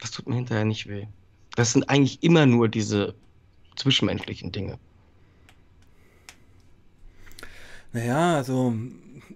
[0.00, 1.06] das tut mir hinterher nicht weh.
[1.56, 3.14] Das sind eigentlich immer nur diese
[3.76, 4.78] zwischenmenschlichen Dinge.
[7.92, 8.74] Naja, also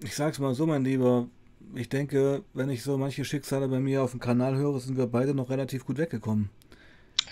[0.03, 1.27] ich sag's mal so, mein Lieber.
[1.75, 5.07] Ich denke, wenn ich so manche Schicksale bei mir auf dem Kanal höre, sind wir
[5.07, 6.49] beide noch relativ gut weggekommen.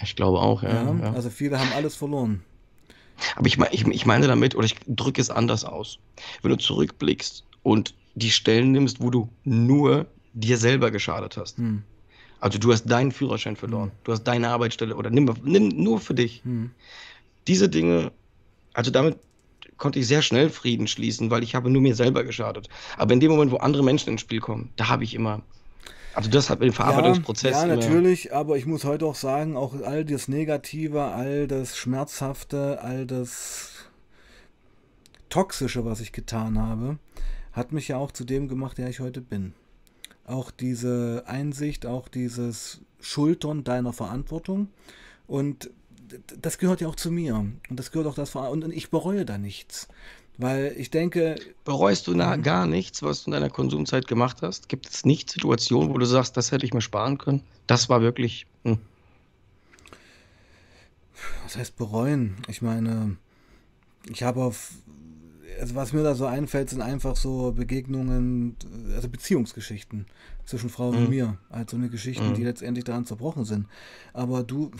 [0.01, 0.69] Ich glaube auch, ja.
[0.69, 1.13] ja, ja.
[1.13, 2.43] Also viele haben alles verloren.
[3.35, 5.99] Aber ich, ich, ich meine damit, oder ich drücke es anders aus.
[6.41, 11.57] Wenn du zurückblickst und die Stellen nimmst, wo du nur dir selber geschadet hast.
[11.57, 11.83] Hm.
[12.39, 13.97] Also du hast deinen Führerschein verloren, hm.
[14.03, 16.41] du hast deine Arbeitsstelle oder nimm, nimm nur für dich.
[16.43, 16.71] Hm.
[17.47, 18.11] Diese Dinge,
[18.73, 19.17] also damit
[19.77, 22.67] konnte ich sehr schnell Frieden schließen, weil ich habe nur mir selber geschadet.
[22.97, 25.41] Aber in dem Moment, wo andere Menschen ins Spiel kommen, da habe ich immer
[26.17, 27.51] also das hat mit dem Verarbeitungsprozess.
[27.51, 31.77] Ja, ja natürlich, aber ich muss heute auch sagen, auch all das Negative, all das
[31.77, 33.69] Schmerzhafte, all das
[35.29, 36.97] Toxische, was ich getan habe,
[37.51, 39.53] hat mich ja auch zu dem gemacht, der ich heute bin.
[40.27, 44.67] Auch diese Einsicht, auch dieses Schultern deiner Verantwortung.
[45.25, 45.71] Und
[46.41, 47.35] das gehört ja auch zu mir.
[47.35, 49.87] Und das gehört auch das und ich bereue da nichts.
[50.37, 51.35] Weil ich denke.
[51.65, 54.69] Bereust du na, gar nichts, was du in deiner Konsumzeit gemacht hast?
[54.69, 57.41] Gibt es nicht Situationen, wo du sagst, das hätte ich mir sparen können?
[57.65, 58.45] Das war wirklich.
[58.63, 58.77] Hm.
[61.43, 62.35] Was heißt bereuen?
[62.47, 63.17] Ich meine,
[64.11, 64.73] ich habe auf
[65.59, 68.55] also was mir da so einfällt, sind einfach so Begegnungen,
[68.95, 70.05] also Beziehungsgeschichten
[70.45, 70.97] zwischen Frau mhm.
[70.97, 71.37] und mir.
[71.49, 72.33] Also eine Geschichten, mhm.
[72.35, 73.67] die letztendlich daran zerbrochen sind.
[74.13, 74.71] Aber du,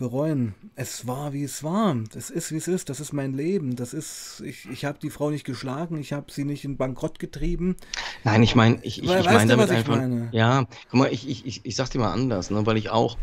[0.00, 1.94] bereuen, es war, wie es war.
[2.16, 2.88] Es ist, wie es ist.
[2.88, 3.76] Das ist mein Leben.
[3.76, 7.18] Das ist, ich, ich habe die Frau nicht geschlagen, ich habe sie nicht in Bankrott
[7.18, 7.76] getrieben.
[8.24, 9.96] Nein, ich meine, ich, ich, ich meine damit einfach.
[9.96, 10.30] Meine?
[10.32, 13.18] Ja, guck mal, ich, ich, ich, ich sag's dir mal anders, ne, weil ich auch,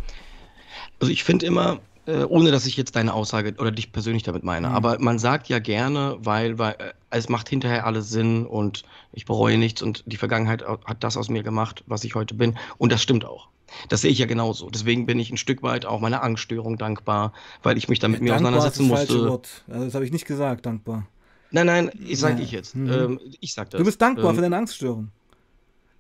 [1.00, 4.44] also ich finde immer, äh, ohne dass ich jetzt deine Aussage oder dich persönlich damit
[4.44, 4.70] meine.
[4.70, 4.76] Mhm.
[4.76, 9.26] Aber man sagt ja gerne, weil, weil äh, es macht hinterher alles Sinn und ich
[9.26, 12.58] bereue nichts und die Vergangenheit hat das aus mir gemacht, was ich heute bin.
[12.78, 13.50] Und das stimmt auch.
[13.90, 14.70] Das sehe ich ja genauso.
[14.70, 18.24] Deswegen bin ich ein Stück weit auch meiner Angststörung dankbar, weil ich mich damit ja,
[18.24, 19.30] mir auseinandersetzen ist das musste.
[19.30, 19.64] Wort.
[19.68, 21.06] Also das habe ich nicht gesagt, dankbar.
[21.52, 22.44] Nein, nein, ich sage ja.
[22.44, 22.76] ich jetzt.
[22.76, 22.92] Mhm.
[22.92, 23.80] Ähm, ich sag das.
[23.80, 25.10] Du bist dankbar ähm, für deine Angststörung.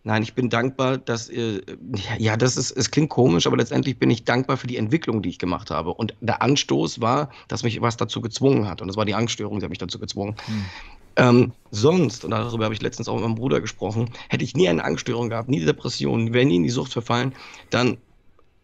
[0.03, 1.62] Nein, ich bin dankbar, dass, äh,
[2.17, 5.29] ja, das ist, es klingt komisch, aber letztendlich bin ich dankbar für die Entwicklung, die
[5.29, 5.93] ich gemacht habe.
[5.93, 8.81] Und der Anstoß war, dass mich was dazu gezwungen hat.
[8.81, 10.36] Und das war die Angststörung, die hat mich dazu gezwungen.
[10.45, 10.65] Hm.
[11.17, 14.69] Ähm, sonst, und darüber habe ich letztens auch mit meinem Bruder gesprochen, hätte ich nie
[14.69, 17.33] eine Angststörung gehabt, nie Depression, wäre nie in die Sucht verfallen,
[17.71, 17.97] dann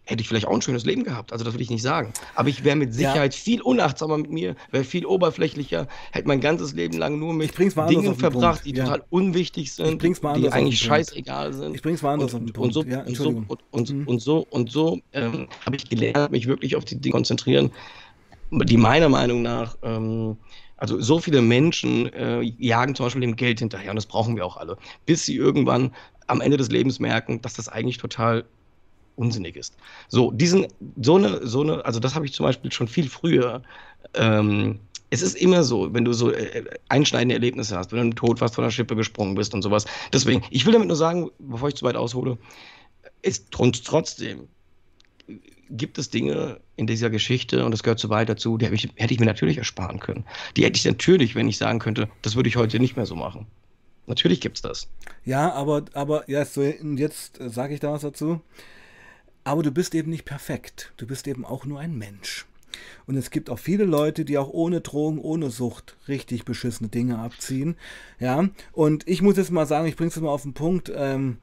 [0.06, 1.32] hätte ich vielleicht auch ein schönes Leben gehabt.
[1.32, 2.14] Also das will ich nicht sagen.
[2.36, 3.40] Aber ich wäre mit Sicherheit ja.
[3.40, 8.16] viel unachtsamer mit mir, wäre viel oberflächlicher, hätte mein ganzes Leben lang nur mit Dingen
[8.16, 8.84] verbracht, die ja.
[8.84, 11.76] total unwichtig sind, die eigentlich scheißegal sind.
[11.76, 14.08] Ich bring's mal anders und, und, so, ja, und, so, und, und, mhm.
[14.08, 17.72] und so und so ähm, habe ich gelernt, mich wirklich auf die Dinge konzentrieren,
[18.52, 20.38] die meiner Meinung nach ähm,
[20.78, 24.46] also so viele Menschen äh, jagen zum Beispiel dem Geld hinterher und das brauchen wir
[24.46, 25.94] auch alle, bis sie irgendwann
[26.28, 28.44] am Ende des Lebens merken, dass das eigentlich total
[29.16, 29.76] unsinnig ist.
[30.08, 30.68] So, diesen,
[31.02, 33.62] so eine, so eine, also das habe ich zum Beispiel schon viel früher.
[34.14, 38.16] Ähm, es ist immer so, wenn du so äh, einschneidende Erlebnisse hast, wenn du im
[38.16, 39.86] Tod fast von der Schippe gesprungen bist und sowas.
[40.12, 42.38] Deswegen, ich will damit nur sagen, bevor ich zu weit aushole,
[43.22, 44.48] ist trotzdem
[45.70, 49.14] gibt es Dinge in dieser Geschichte, und das gehört so weit dazu, die ich, hätte
[49.14, 50.24] ich mir natürlich ersparen können.
[50.56, 53.16] Die hätte ich natürlich, wenn ich sagen könnte, das würde ich heute nicht mehr so
[53.16, 53.48] machen.
[54.06, 54.88] Natürlich gibt es das.
[55.26, 58.42] Ja, aber, aber ja, so, jetzt sage ich da was dazu.
[59.44, 60.94] Aber du bist eben nicht perfekt.
[60.98, 62.46] Du bist eben auch nur ein Mensch.
[63.06, 67.20] Und es gibt auch viele Leute, die auch ohne Drogen, ohne Sucht richtig beschissene Dinge
[67.20, 67.76] abziehen.
[68.20, 70.92] Ja, und ich muss jetzt mal sagen, ich bringe es mal auf den Punkt.
[70.96, 71.38] Ähm,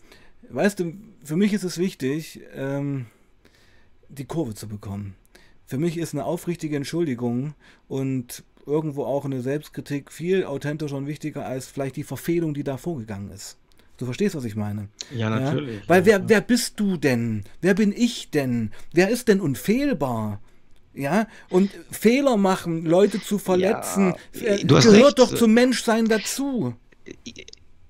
[0.48, 3.06] weißt du, für mich ist es wichtig, ähm,
[4.08, 5.14] die Kurve zu bekommen.
[5.66, 7.54] Für mich ist eine aufrichtige Entschuldigung
[7.86, 12.76] und irgendwo auch eine Selbstkritik viel authentischer und wichtiger als vielleicht die Verfehlung, die da
[12.76, 13.56] vorgegangen ist.
[14.00, 14.88] Du verstehst, was ich meine?
[15.14, 15.80] Ja, natürlich.
[15.80, 15.88] Ja?
[15.88, 17.44] Weil wer, wer bist du denn?
[17.60, 18.72] Wer bin ich denn?
[18.94, 20.40] Wer ist denn unfehlbar?
[20.94, 25.18] Ja, und Fehler machen, Leute zu verletzen, ja, äh, gehört recht.
[25.18, 26.74] doch zum Menschsein dazu.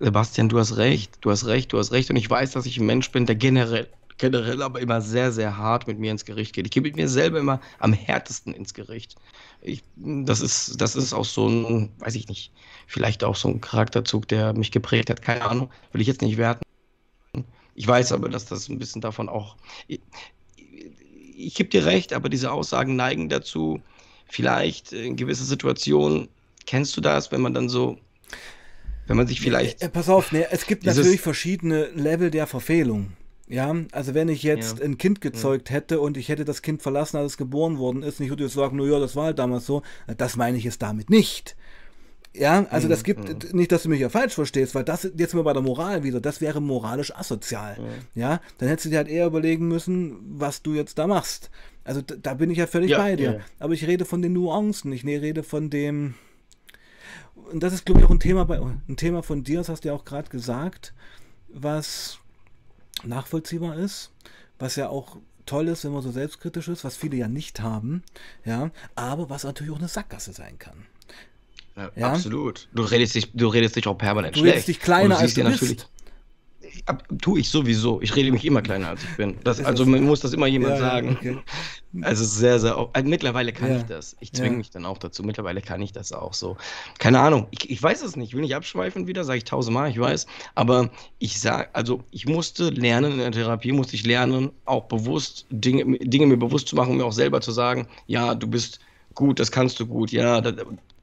[0.00, 2.10] Sebastian, du hast recht, du hast recht, du hast recht.
[2.10, 3.86] Und ich weiß, dass ich ein Mensch bin, der generell,
[4.20, 6.66] generell aber immer sehr, sehr hart mit mir ins Gericht geht.
[6.66, 9.16] Ich gehe mit mir selber immer am härtesten ins Gericht.
[9.62, 12.52] Ich, das, ist, das ist auch so ein, weiß ich nicht,
[12.86, 15.22] vielleicht auch so ein Charakterzug, der mich geprägt hat.
[15.22, 16.62] Keine Ahnung, will ich jetzt nicht werten.
[17.74, 19.56] Ich weiß aber, dass das ein bisschen davon auch.
[19.88, 20.00] Ich,
[21.36, 23.80] ich gebe dir recht, aber diese Aussagen neigen dazu,
[24.28, 26.28] vielleicht in gewisse Situationen,
[26.66, 27.98] kennst du das, wenn man dann so,
[29.06, 29.80] wenn man sich vielleicht.
[29.80, 33.16] Äh, pass auf, ne, es gibt natürlich verschiedene Level der Verfehlung.
[33.50, 34.84] Ja, also wenn ich jetzt ja.
[34.84, 38.20] ein Kind gezeugt hätte und ich hätte das Kind verlassen, als es geboren worden ist,
[38.20, 39.82] und ich würde jetzt sagen, naja, das war halt damals so,
[40.16, 41.56] das meine ich jetzt damit nicht.
[42.32, 43.58] Ja, also das mhm, gibt mhm.
[43.58, 46.20] nicht, dass du mich ja falsch verstehst, weil das jetzt mal bei der Moral wieder,
[46.20, 47.76] das wäre moralisch asozial.
[47.80, 48.20] Mhm.
[48.20, 51.50] Ja, dann hättest du dir halt eher überlegen müssen, was du jetzt da machst.
[51.82, 53.32] Also da, da bin ich ja völlig ja, bei dir.
[53.32, 53.40] Ja.
[53.58, 56.14] Aber ich rede von den Nuancen, ich rede von dem.
[57.50, 59.82] Und das ist, glaube ich, auch ein Thema bei ein Thema von dir, das hast
[59.82, 60.94] du ja auch gerade gesagt,
[61.48, 62.20] was
[63.04, 64.10] nachvollziehbar ist,
[64.58, 68.02] was ja auch toll ist, wenn man so selbstkritisch ist, was viele ja nicht haben,
[68.44, 70.86] ja, aber was natürlich auch eine Sackgasse sein kann.
[71.76, 72.12] Ja, ja?
[72.12, 72.68] Absolut.
[72.72, 74.52] Du redest dich, du redest dich auch permanent du schlecht.
[74.52, 75.88] Du redest dich kleiner als du bist.
[77.20, 78.00] Tue ich sowieso.
[78.02, 79.36] Ich rede mich immer kleiner als ich bin.
[79.44, 81.16] Das, also man muss das immer jemand ja, sagen.
[81.20, 81.38] Okay.
[82.02, 82.76] Also sehr, sehr.
[82.92, 83.76] Also mittlerweile kann ja.
[83.78, 84.16] ich das.
[84.20, 84.56] Ich zwinge ja.
[84.58, 85.22] mich dann auch dazu.
[85.22, 86.56] Mittlerweile kann ich das auch so.
[86.98, 87.46] Keine Ahnung.
[87.50, 88.28] Ich, ich weiß es nicht.
[88.28, 90.26] Ich will nicht abschweifen wieder, sage ich tausendmal, ich weiß.
[90.54, 95.46] Aber ich sage, also ich musste lernen in der Therapie, musste ich lernen, auch bewusst
[95.50, 98.80] Dinge, Dinge mir bewusst zu machen, mir auch selber zu sagen, ja, du bist
[99.14, 100.54] gut, das kannst du gut, ja, das,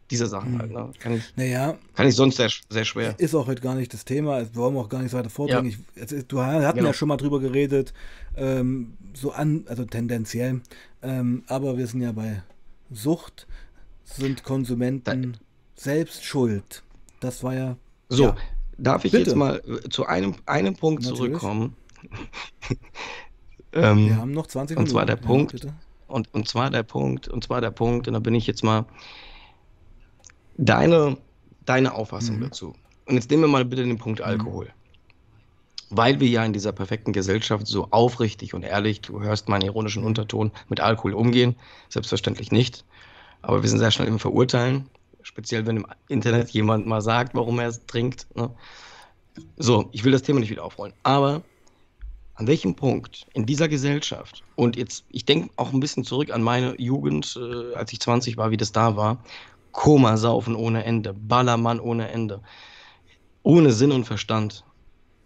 [0.10, 0.60] diese Sachen hm.
[0.60, 0.72] halt.
[0.72, 0.92] Ne?
[1.00, 3.20] Kann, ich, naja, kann ich sonst sehr, sehr schwer.
[3.20, 4.40] Ist auch heute gar nicht das Thema.
[4.40, 5.86] Wir wollen auch gar nicht weiter vordringen.
[5.96, 6.04] Ja.
[6.04, 6.88] Ich, du hatten genau.
[6.88, 7.94] ja schon mal drüber geredet,
[8.36, 10.62] ähm, so an, also tendenziell.
[11.02, 12.42] Ähm, aber wir sind ja bei
[12.92, 13.48] Sucht,
[14.06, 15.40] sind Konsumenten da,
[15.76, 16.84] selbst schuld.
[17.20, 17.78] Das war ja.
[18.10, 18.36] So, ja.
[18.78, 19.26] darf ich Bitte.
[19.26, 21.20] jetzt mal äh, zu einem, einem Punkt Natürlich.
[21.20, 21.76] zurückkommen?
[23.74, 24.88] ähm, wir haben noch 20 Minuten.
[24.88, 25.64] Und zwar der Punkt.
[25.64, 25.74] Ja,
[26.08, 28.86] und, und zwar der Punkt, und zwar der Punkt, und da bin ich jetzt mal
[30.58, 31.18] deine,
[31.66, 32.42] deine Auffassung mhm.
[32.42, 32.74] dazu.
[33.06, 34.26] Und jetzt nehmen wir mal bitte den Punkt mhm.
[34.26, 34.66] Alkohol.
[34.66, 34.72] Mhm.
[35.90, 40.04] Weil wir ja in dieser perfekten Gesellschaft so aufrichtig und ehrlich, du hörst meinen ironischen
[40.04, 41.56] Unterton, mit Alkohol umgehen.
[41.88, 42.84] Selbstverständlich nicht.
[43.42, 44.90] Aber wir sind sehr schnell im Verurteilen.
[45.22, 48.28] Speziell, wenn im Internet jemand mal sagt, warum er es trinkt.
[48.36, 48.50] Ne?
[49.56, 50.94] So, ich will das Thema nicht wieder aufrollen.
[51.04, 51.42] Aber
[52.36, 56.44] an welchem Punkt in dieser Gesellschaft, und jetzt, ich denke auch ein bisschen zurück an
[56.44, 59.24] meine Jugend, äh, als ich 20 war, wie das da war,
[59.78, 62.42] Komasaufen ohne Ende, Ballermann ohne Ende,
[63.44, 64.66] ohne Sinn und Verstand.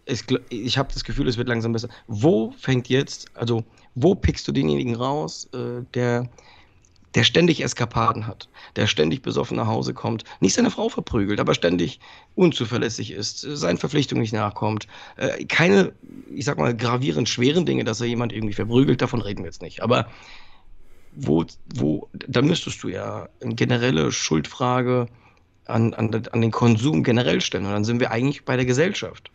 [0.04, 1.88] Ich, ich habe das Gefühl, es wird langsam besser.
[2.06, 6.28] Wo fängt jetzt, also wo pickst du denjenigen raus, äh, der,
[7.14, 11.54] der ständig Eskapaden hat, der ständig besoffen nach Hause kommt, nicht seine Frau verprügelt, aber
[11.54, 11.98] ständig
[12.34, 14.86] unzuverlässig ist, seinen Verpflichtungen nicht nachkommt,
[15.16, 15.94] äh, keine,
[16.34, 19.62] ich sag mal, gravierend schweren Dinge, dass er jemand irgendwie verprügelt, davon reden wir jetzt
[19.62, 19.82] nicht.
[19.82, 20.08] Aber
[21.14, 21.44] wo,
[21.74, 25.06] wo, da müsstest du ja eine generelle Schuldfrage
[25.66, 27.66] an, an, an den Konsum generell stellen.
[27.66, 29.30] Und dann sind wir eigentlich bei der Gesellschaft.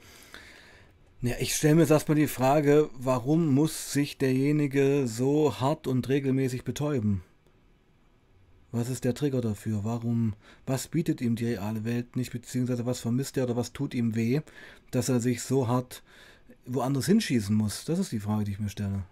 [1.21, 6.07] Ja, ich stelle mir jetzt erstmal die Frage, warum muss sich derjenige so hart und
[6.09, 7.23] regelmäßig betäuben?
[8.71, 9.83] Was ist der Trigger dafür?
[9.83, 10.33] Warum,
[10.67, 14.13] was bietet ihm die reale Welt nicht, beziehungsweise was vermisst er oder was tut ihm
[14.13, 14.41] weh,
[14.91, 16.03] dass er sich so hart
[16.65, 17.85] woanders hinschießen muss?
[17.85, 19.03] Das ist die Frage, die ich mir stelle.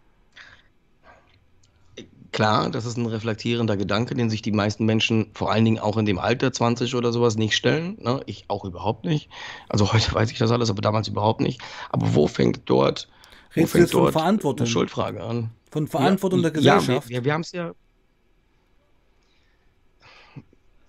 [2.36, 5.96] Klar, das ist ein reflektierender Gedanke, den sich die meisten Menschen, vor allen Dingen auch
[5.96, 7.98] in dem Alter 20 oder sowas, nicht stellen.
[8.02, 8.20] Ne?
[8.26, 9.30] Ich auch überhaupt nicht.
[9.70, 11.62] Also heute weiß ich das alles, aber damals überhaupt nicht.
[11.92, 13.08] Aber wo fängt dort,
[13.56, 14.66] wo fängt dort Verantwortung?
[14.66, 15.52] eine Schuldfrage an?
[15.72, 17.10] Von Verantwortung ja, der Gesellschaft?
[17.10, 17.72] Ja, wir, wir haben es ja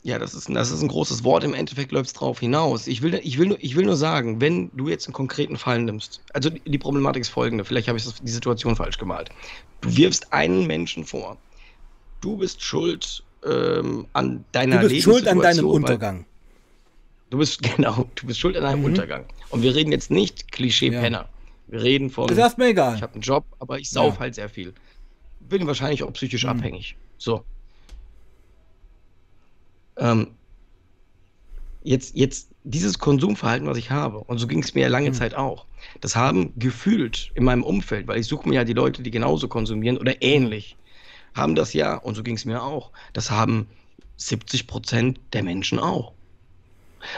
[0.06, 1.42] Ja, das ist, das ist ein großes Wort.
[1.42, 2.86] Im Endeffekt läuft es drauf hinaus.
[2.86, 5.82] Ich will, ich, will nur, ich will nur sagen, wenn du jetzt einen konkreten Fall
[5.82, 9.30] nimmst, also die Problematik ist folgende, vielleicht habe ich die Situation falsch gemalt.
[9.80, 11.36] Du wirfst einen Menschen vor.
[12.20, 16.24] Du bist schuld ähm, an deiner Du bist schuld an deinem Untergang.
[17.30, 18.84] Du bist, genau, du bist schuld an deinem mhm.
[18.84, 19.24] Untergang.
[19.50, 21.22] Und wir reden jetzt nicht Klischee-Penner.
[21.22, 21.28] Ja.
[21.66, 22.28] Wir reden von.
[22.28, 22.94] Das ist mir egal.
[22.94, 24.20] Ich habe einen Job, aber ich sauf ja.
[24.20, 24.72] halt sehr viel.
[25.40, 26.50] Bin wahrscheinlich auch psychisch mhm.
[26.50, 26.94] abhängig.
[27.18, 27.42] So.
[29.98, 30.28] Ähm,
[31.82, 35.14] jetzt, jetzt dieses Konsumverhalten, was ich habe, und so ging es mir ja lange mhm.
[35.14, 35.66] Zeit auch,
[36.00, 39.48] das haben gefühlt in meinem Umfeld, weil ich suche mir ja die Leute, die genauso
[39.48, 40.76] konsumieren oder ähnlich,
[41.34, 43.68] haben das ja, und so ging es mir auch, das haben
[44.16, 46.12] 70 Prozent der Menschen auch.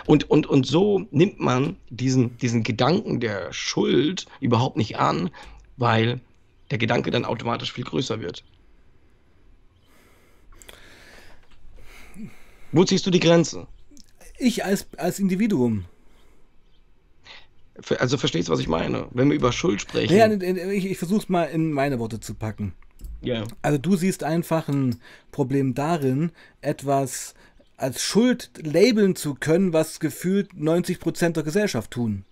[0.05, 5.31] Und, und, und so nimmt man diesen, diesen Gedanken der Schuld überhaupt nicht an,
[5.77, 6.21] weil
[6.71, 8.45] der Gedanke dann automatisch viel größer wird.
[12.73, 13.67] Wo ziehst du die Grenze?
[14.39, 15.85] Ich als, als Individuum.
[17.99, 19.07] Also verstehst du, was ich meine?
[19.13, 20.17] Wenn wir über Schuld sprechen.
[20.17, 22.75] Ja, ich, ich versuche es mal in meine Worte zu packen.
[23.21, 23.45] Ja.
[23.63, 25.01] Also du siehst einfach ein
[25.31, 27.35] Problem darin, etwas
[27.77, 32.25] als Schuld labeln zu können, was gefühlt 90% der Gesellschaft tun.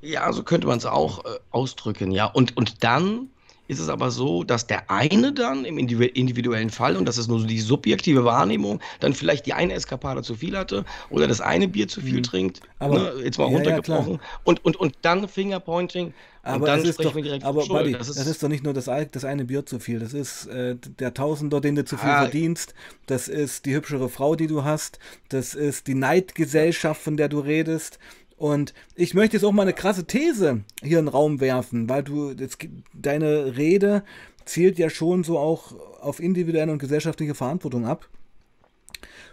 [0.00, 2.26] Ja, so könnte man es auch äh, ausdrücken, ja.
[2.26, 3.30] Und, und dann
[3.68, 7.38] ist es aber so, dass der eine dann im individuellen Fall, und das ist nur
[7.38, 11.68] so die subjektive Wahrnehmung, dann vielleicht die eine Eskapade zu viel hatte oder das eine
[11.68, 12.22] Bier zu viel mhm.
[12.22, 16.14] trinkt, aber, ne, jetzt mal runtergebrochen, ja, und, und, und dann Fingerpointing.
[16.42, 19.24] Aber, dann ist doch, aber Buddy, das, ist, das ist doch nicht nur das, das
[19.26, 19.98] eine Bier zu viel.
[19.98, 22.74] Das ist äh, der Tausender, den du zu viel ah, verdienst.
[23.04, 24.98] Das ist die hübschere Frau, die du hast.
[25.28, 27.98] Das ist die Neidgesellschaft, von der du redest.
[28.38, 32.04] Und ich möchte jetzt auch mal eine krasse These hier in den Raum werfen, weil
[32.04, 32.58] du jetzt,
[32.94, 34.04] deine Rede
[34.44, 38.08] zielt ja schon so auch auf individuelle und gesellschaftliche Verantwortung ab.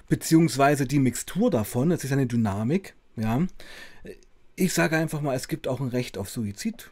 [0.09, 3.45] Beziehungsweise die Mixtur davon, es ist eine Dynamik, ja.
[4.55, 6.89] Ich sage einfach mal, es gibt auch ein Recht auf Suizid.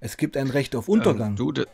[0.00, 1.30] Es gibt ein Recht auf Untergang.
[1.30, 1.64] Ähm, du,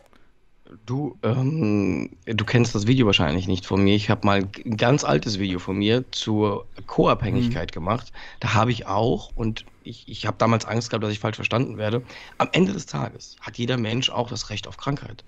[0.85, 3.95] Du, ähm, du kennst das Video wahrscheinlich nicht von mir.
[3.95, 7.73] Ich habe mal ein ganz altes Video von mir zur Co-Abhängigkeit mhm.
[7.73, 8.13] gemacht.
[8.39, 11.77] Da habe ich auch, und ich, ich habe damals Angst gehabt, dass ich falsch verstanden
[11.77, 12.01] werde,
[12.37, 15.23] am Ende des Tages hat jeder Mensch auch das Recht auf Krankheit.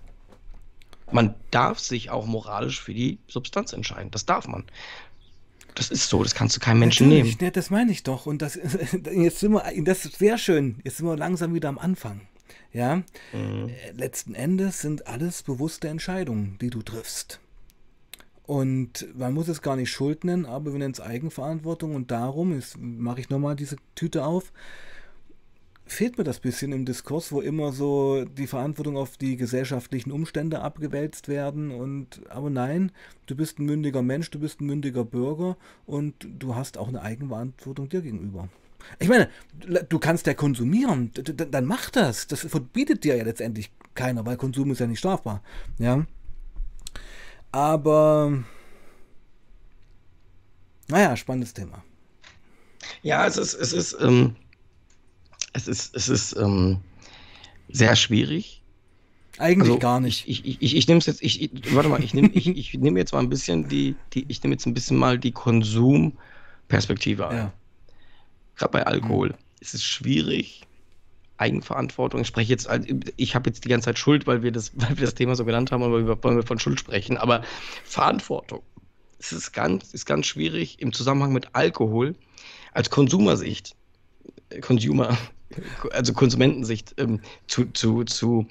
[1.11, 4.11] Man darf sich auch moralisch für die Substanz entscheiden.
[4.11, 4.63] Das darf man.
[5.75, 7.43] Das ist so, das kannst du keinem Menschen Natürlich, nehmen.
[7.45, 8.25] Ja, das meine ich doch.
[8.25, 8.55] Und das,
[9.11, 10.79] jetzt sind wir, das ist sehr schön.
[10.83, 12.21] Jetzt sind wir langsam wieder am Anfang.
[12.71, 12.97] Ja,
[13.33, 13.69] mhm.
[13.69, 17.39] Äh, letzten Endes sind alles bewusste Entscheidungen, die du triffst.
[18.43, 22.53] Und man muss es gar nicht Schuld nennen, aber wir nennen es Eigenverantwortung und darum,
[22.53, 24.53] jetzt mache ich nochmal diese Tüte auf,
[25.87, 30.61] fehlt mir das bisschen im Diskurs, wo immer so die Verantwortung auf die gesellschaftlichen Umstände
[30.61, 32.91] abgewälzt werden und aber nein,
[33.27, 37.01] du bist ein mündiger Mensch, du bist ein mündiger Bürger und du hast auch eine
[37.01, 38.49] Eigenverantwortung dir gegenüber.
[38.99, 39.29] Ich meine,
[39.89, 42.27] du kannst ja konsumieren, dann mach das.
[42.27, 45.41] Das verbietet dir ja letztendlich keiner, weil Konsum ist ja nicht strafbar.
[45.79, 46.05] Ja.
[47.51, 48.43] Aber,
[50.87, 51.83] naja, spannendes Thema.
[53.01, 54.35] Ja, es ist, es ist, ähm,
[55.53, 56.79] es ist, es ist ähm,
[57.69, 58.61] sehr schwierig.
[59.37, 60.27] Eigentlich also, gar nicht.
[60.27, 62.95] Ich, ich, ich, ich nehme es jetzt, ich, warte mal, ich nehme ich, ich nehm
[62.95, 67.37] jetzt mal ein bisschen die, die ich nehme jetzt ein bisschen mal die Konsumperspektive ein.
[67.37, 67.53] Ja
[68.55, 69.35] gerade bei Alkohol, mhm.
[69.59, 70.65] ist es schwierig,
[71.37, 72.21] Eigenverantwortung.
[72.21, 72.69] Ich spreche jetzt,
[73.17, 75.45] ich habe jetzt die ganze Zeit Schuld, weil wir das, weil wir das Thema so
[75.45, 77.17] genannt haben, aber wollen wir von Schuld sprechen.
[77.17, 77.43] Aber
[77.83, 78.61] Verantwortung,
[79.19, 82.15] es ist ganz, ist ganz schwierig im Zusammenhang mit Alkohol
[82.73, 83.75] als Konsumersicht,
[84.61, 85.17] Consumer,
[85.91, 88.47] also Konsumentensicht ähm, zu, zu, zu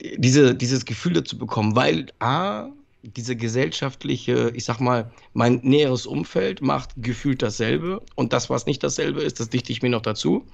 [0.00, 2.68] diese, dieses Gefühl dazu bekommen, weil A,
[3.06, 8.82] diese gesellschaftliche, ich sag mal, mein näheres Umfeld macht gefühlt dasselbe und das, was nicht
[8.82, 10.46] dasselbe ist, das dichte ich mir noch dazu.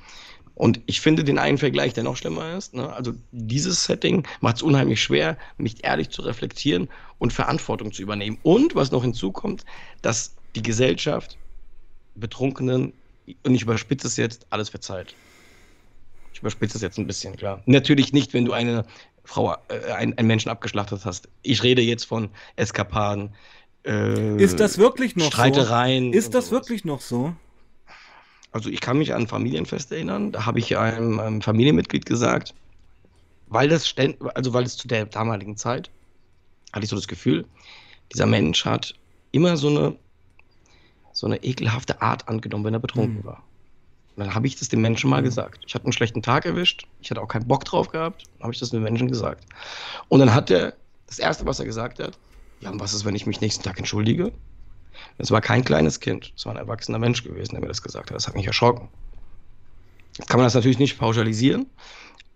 [0.54, 2.74] Und ich finde den einen Vergleich, der noch schlimmer ist.
[2.74, 2.92] Ne?
[2.92, 6.88] Also dieses Setting macht es unheimlich schwer, mich ehrlich zu reflektieren
[7.18, 8.38] und Verantwortung zu übernehmen.
[8.42, 9.64] Und was noch hinzukommt,
[10.02, 11.38] dass die Gesellschaft
[12.14, 12.92] Betrunkenen,
[13.44, 15.14] und ich überspitze es jetzt, alles verzeiht.
[16.34, 17.62] Ich überspitze es jetzt ein bisschen, klar.
[17.64, 18.84] Natürlich nicht, wenn du eine
[19.24, 21.28] Frau, äh, einen, einen Menschen abgeschlachtet hast.
[21.42, 23.34] Ich rede jetzt von Eskapaden.
[23.84, 26.18] Äh, ist das wirklich noch Streitereien so?
[26.18, 27.34] Ist das wirklich noch so?
[28.52, 30.32] Also ich kann mich an Familienfest erinnern.
[30.32, 32.54] Da habe ich einem, einem Familienmitglied gesagt,
[33.48, 33.94] weil das
[34.34, 35.90] also weil es zu der damaligen Zeit
[36.72, 37.44] hatte ich so das Gefühl,
[38.12, 38.94] dieser Mensch hat
[39.30, 39.96] immer so eine
[41.12, 43.24] so eine ekelhafte Art angenommen, wenn er betrunken mhm.
[43.24, 43.42] war.
[44.16, 45.26] Und dann habe ich das dem Menschen mal mhm.
[45.26, 45.64] gesagt.
[45.66, 48.58] Ich hatte einen schlechten Tag erwischt, ich hatte auch keinen Bock drauf gehabt, habe ich
[48.58, 49.44] das dem Menschen gesagt.
[50.08, 50.74] Und dann hat er,
[51.06, 52.18] das Erste, was er gesagt hat,
[52.60, 54.32] ja, und was ist, wenn ich mich nächsten Tag entschuldige?
[55.18, 58.10] Das war kein kleines Kind, es war ein erwachsener Mensch gewesen, der mir das gesagt
[58.10, 58.16] hat.
[58.16, 58.88] Das hat mich erschrocken.
[60.18, 61.66] Jetzt kann man das natürlich nicht pauschalisieren,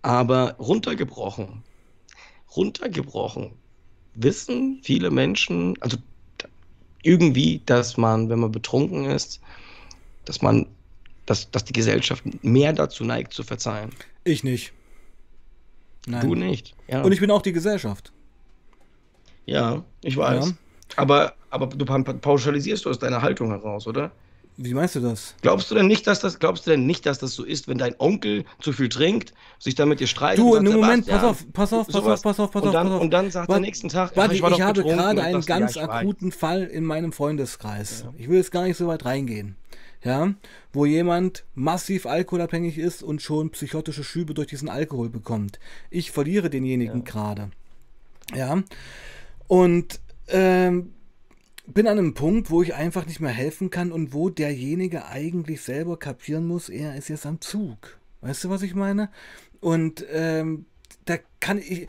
[0.01, 1.63] aber runtergebrochen,
[2.55, 3.51] runtergebrochen,
[4.15, 5.97] wissen viele Menschen, also
[7.03, 9.39] irgendwie, dass man, wenn man betrunken ist,
[10.25, 10.65] dass man
[11.27, 13.91] dass, dass die Gesellschaft mehr dazu neigt, zu verzeihen.
[14.23, 14.73] Ich nicht.
[16.07, 16.27] Nein.
[16.27, 16.73] Du nicht.
[16.87, 17.03] Ja.
[17.03, 18.11] Und ich bin auch die Gesellschaft.
[19.45, 20.47] Ja, ich weiß.
[20.47, 20.53] Ja.
[20.95, 24.11] Aber, aber du pauschalisierst aus deiner Haltung heraus, oder?
[24.59, 25.35] Wie meinst du das?
[25.41, 27.77] Glaubst du denn nicht, dass das, glaubst du denn nicht, dass das so ist, wenn
[27.77, 30.39] dein Onkel zu viel trinkt, sich dann mit dir streitet?
[30.39, 32.95] Du, im Moment, pass auf, pass auf, pass auf, pass auf, pass auf, dann, pass
[32.95, 33.01] auf.
[33.01, 36.63] Und dann sagt er nächsten Tag, warte, ich, ich habe gerade einen ganz akuten Fall
[36.63, 38.05] in meinem Freundeskreis.
[38.17, 39.57] Ich will jetzt gar nicht so weit reingehen
[40.03, 40.33] ja,
[40.73, 45.59] wo jemand massiv alkoholabhängig ist und schon psychotische Schübe durch diesen Alkohol bekommt.
[45.89, 47.03] Ich verliere denjenigen ja.
[47.03, 47.51] gerade.
[48.35, 48.63] Ja.
[49.47, 50.93] Und ähm,
[51.67, 55.61] bin an einem Punkt, wo ich einfach nicht mehr helfen kann und wo derjenige eigentlich
[55.61, 57.99] selber kapieren muss, er ist jetzt am Zug.
[58.21, 59.09] Weißt du, was ich meine?
[59.59, 60.65] Und ähm,
[61.05, 61.87] da kann ich.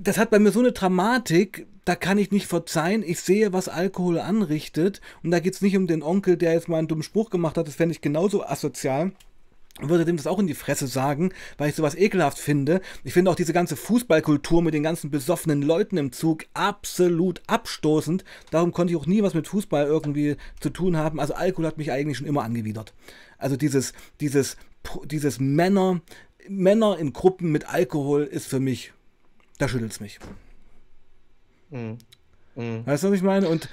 [0.00, 3.04] Das hat bei mir so eine Dramatik, da kann ich nicht verzeihen.
[3.06, 5.00] Ich sehe, was Alkohol anrichtet.
[5.22, 7.56] Und da geht es nicht um den Onkel, der jetzt mal einen dummen Spruch gemacht
[7.56, 7.68] hat.
[7.68, 9.12] Das fände ich genauso asozial.
[9.80, 12.80] würde dem das auch in die Fresse sagen, weil ich sowas ekelhaft finde.
[13.04, 18.24] Ich finde auch diese ganze Fußballkultur mit den ganzen besoffenen Leuten im Zug absolut abstoßend.
[18.50, 21.20] Darum konnte ich auch nie was mit Fußball irgendwie zu tun haben.
[21.20, 22.94] Also Alkohol hat mich eigentlich schon immer angewidert.
[23.38, 24.56] Also dieses, dieses,
[25.04, 26.00] dieses Männer,
[26.48, 28.92] Männer in Gruppen mit Alkohol ist für mich,
[29.58, 30.18] da schüttelt es mich.
[31.70, 31.98] Mhm.
[32.54, 32.86] Mhm.
[32.86, 33.48] Weißt du, was ich meine?
[33.48, 33.68] Und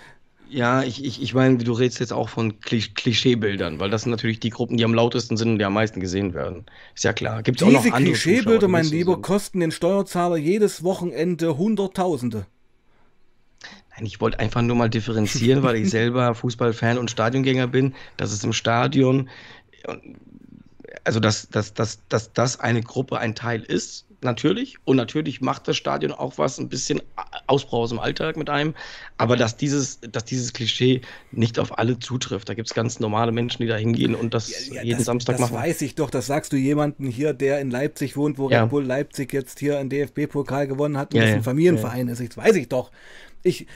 [0.50, 4.40] ja, ich, ich, ich meine, du redest jetzt auch von Klischeebildern, weil das sind natürlich
[4.40, 6.66] die Gruppen, die am lautesten sind und die am meisten gesehen werden.
[6.94, 7.42] Ist ja klar.
[7.42, 9.24] Gibt es auch noch andere Klischeebilder, mein Lieber, sind.
[9.24, 12.46] kosten den Steuerzahler jedes Wochenende Hunderttausende.
[13.96, 18.32] Nein, ich wollte einfach nur mal differenzieren, weil ich selber Fußballfan und Stadiongänger bin, dass
[18.32, 19.30] es im Stadion,
[21.04, 24.78] also dass, dass, dass, dass das eine Gruppe ein Teil ist natürlich.
[24.86, 27.02] Und natürlich macht das Stadion auch was, ein bisschen
[27.48, 28.74] Ausbrauch aus dem Alltag mit einem.
[29.18, 31.02] Aber dass dieses, dass dieses Klischee
[31.32, 32.50] nicht auf alle zutrifft.
[32.50, 35.06] Da gibt es ganz normale Menschen, die da hingehen und das ja, ja, jeden das,
[35.06, 35.54] Samstag das machen.
[35.56, 36.10] Das weiß ich doch.
[36.10, 38.64] Das sagst du jemanden hier, der in Leipzig wohnt, wo ja.
[38.64, 42.22] Red Bull Leipzig jetzt hier einen DFB-Pokal gewonnen hat und ja, das ein Familienverein ist.
[42.22, 42.92] Das weiß ich doch.
[43.44, 43.68] Ich,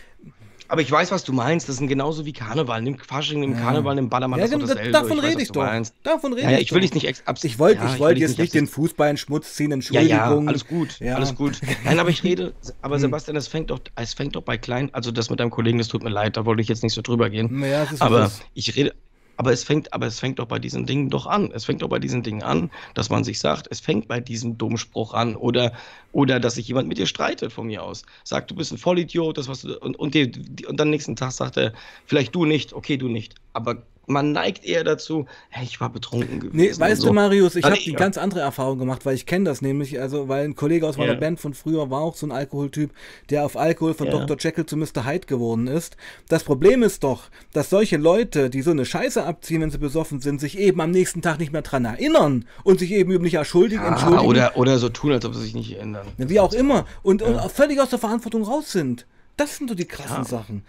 [0.67, 1.69] aber ich weiß, was du meinst.
[1.69, 2.81] Das sind genauso wie Karneval.
[2.81, 3.59] Nimm Fasching, nimm ja.
[3.59, 4.91] Karneval, nimm Ballermann, ja, das ist dasselbe.
[4.91, 5.67] Davon rede ich, doch.
[6.03, 8.53] Davon rede ja, ja, ich will dich nicht Ich wollte ja, ich wollt jetzt nicht
[8.53, 10.09] den Fußball in Schmutz ziehen, Entschuldigung.
[10.09, 11.59] Ja, ja, alles gut, alles gut.
[11.83, 13.01] Nein, aber ich rede, aber hm.
[13.01, 15.87] Sebastian, es fängt doch, es fängt doch bei klein, also das mit deinem Kollegen, das
[15.87, 17.63] tut mir leid, da wollte ich jetzt nicht so drüber gehen.
[17.63, 18.93] Ja, aber ich rede,
[19.37, 21.51] aber es fängt, aber es fängt doch bei diesen Dingen doch an.
[21.53, 24.57] Es fängt doch bei diesen Dingen an, dass man sich sagt, es fängt bei diesem
[24.57, 25.73] Dummspruch an oder,
[26.11, 28.03] oder dass sich jemand mit dir streitet von mir aus.
[28.23, 31.15] Sagt, du bist ein Vollidiot, das was du, und, und, die, die, und dann nächsten
[31.15, 31.73] Tag sagt er,
[32.05, 33.35] vielleicht du nicht, okay, du nicht.
[33.53, 36.55] Aber man neigt eher dazu, hey, ich war betrunken gewesen.
[36.55, 37.07] Nee, weißt so.
[37.07, 37.99] du, Marius, ich habe die ja.
[37.99, 41.11] ganz andere Erfahrung gemacht, weil ich kenne das nämlich, also weil ein Kollege aus meiner
[41.11, 41.19] yeah.
[41.19, 42.91] Band von früher war auch so ein Alkoholtyp,
[43.29, 44.25] der auf Alkohol von yeah.
[44.25, 44.37] Dr.
[44.39, 45.05] Jekyll zu Mr.
[45.05, 45.97] Hyde geworden ist.
[46.29, 50.21] Das Problem ist doch, dass solche Leute, die so eine Scheiße abziehen, wenn sie besoffen
[50.21, 53.83] sind, sich eben am nächsten Tag nicht mehr dran erinnern und sich eben nicht erschuldigen,
[53.83, 54.25] ah, entschuldigen.
[54.25, 56.07] Oder, oder so tun, als ob sie sich nicht ändern.
[56.17, 56.85] Wie auch immer.
[57.03, 57.27] Und, ja.
[57.27, 59.05] und völlig aus der Verantwortung raus sind.
[59.37, 60.23] Das sind so die krassen ja.
[60.23, 60.65] Sachen.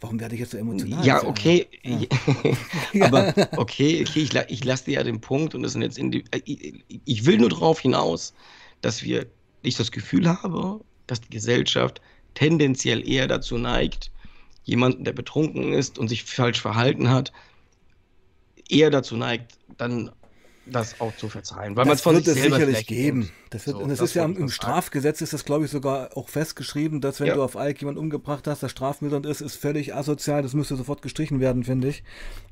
[0.00, 1.04] Warum werde ich jetzt so emotional?
[1.04, 1.66] Ja, okay.
[1.82, 2.06] Ja.
[3.06, 6.10] Aber okay, okay ich, ich lasse dir ja den Punkt und das sind jetzt in
[6.10, 8.34] die, ich, ich will nur darauf hinaus,
[8.82, 9.26] dass wir,
[9.62, 12.02] ich das Gefühl habe, dass die Gesellschaft
[12.34, 14.10] tendenziell eher dazu neigt,
[14.64, 17.32] jemanden, der betrunken ist und sich falsch verhalten hat,
[18.68, 20.10] eher dazu neigt, dann
[20.66, 23.30] das auch zu verzeihen, weil man es von wird es sicherlich geben.
[23.50, 26.16] Das wird, so, und das, das ist ja im Strafgesetz ist das glaube ich sogar
[26.16, 27.34] auch festgeschrieben, dass wenn ja.
[27.34, 30.42] du auf Alk jemanden umgebracht hast, das strafmildernd ist, ist völlig asozial.
[30.42, 32.02] Das müsste sofort gestrichen werden, finde ich.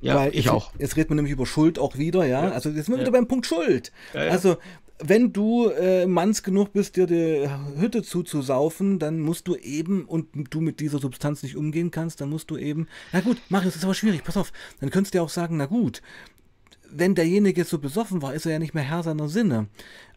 [0.01, 0.73] Ja, weil ich jetzt, auch.
[0.79, 2.45] Jetzt redet man nämlich über Schuld auch wieder, ja.
[2.45, 2.51] ja.
[2.53, 3.93] Also jetzt sind wir wieder beim Punkt Schuld.
[4.15, 4.57] Also
[5.05, 7.49] wenn du äh, manns genug bist, dir die
[7.79, 12.31] Hütte zuzusaufen, dann musst du eben, und du mit dieser Substanz nicht umgehen kannst, dann
[12.31, 15.19] musst du eben, na gut, Marius, das ist aber schwierig, pass auf, dann könntest du
[15.19, 16.03] ja auch sagen, na gut,
[16.95, 19.67] wenn derjenige so besoffen war, ist er ja nicht mehr Herr seiner Sinne.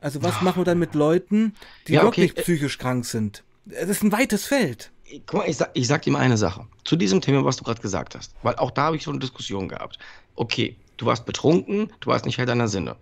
[0.01, 1.53] Also was machen wir dann mit Leuten,
[1.87, 2.23] die ja, okay.
[2.23, 3.43] wirklich psychisch krank sind?
[3.65, 4.91] Das ist ein weites Feld.
[5.25, 6.67] Guck mal, ich sag, ich sag dir mal eine Sache.
[6.83, 8.33] Zu diesem Thema, was du gerade gesagt hast.
[8.43, 9.97] Weil auch da habe ich so eine Diskussion gehabt.
[10.35, 12.95] Okay, du warst betrunken, du warst nicht Herr deiner Sinne.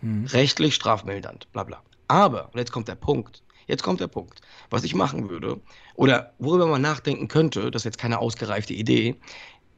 [0.00, 0.26] Hm.
[0.26, 1.82] Rechtlich strafmildernd, bla bla.
[2.08, 3.42] Aber, und jetzt kommt der Punkt.
[3.66, 4.40] Jetzt kommt der Punkt.
[4.70, 5.60] Was ich machen würde,
[5.94, 9.16] oder worüber man nachdenken könnte, das ist jetzt keine ausgereifte Idee,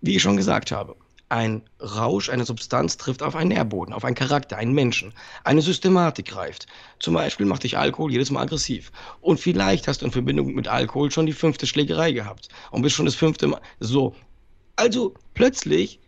[0.01, 0.97] wie ich schon gesagt habe,
[1.29, 5.13] ein Rausch, eine Substanz trifft auf einen Nährboden, auf einen Charakter, einen Menschen.
[5.43, 6.67] Eine Systematik greift.
[7.01, 8.93] Zum Beispiel macht dich Alkohol jedes Mal aggressiv.
[9.21, 12.97] Und vielleicht hast du in Verbindung mit Alkohol schon die fünfte Schlägerei gehabt und bist
[12.97, 13.61] schon das fünfte Mal.
[13.81, 14.15] So.
[14.77, 16.01] Also plötzlich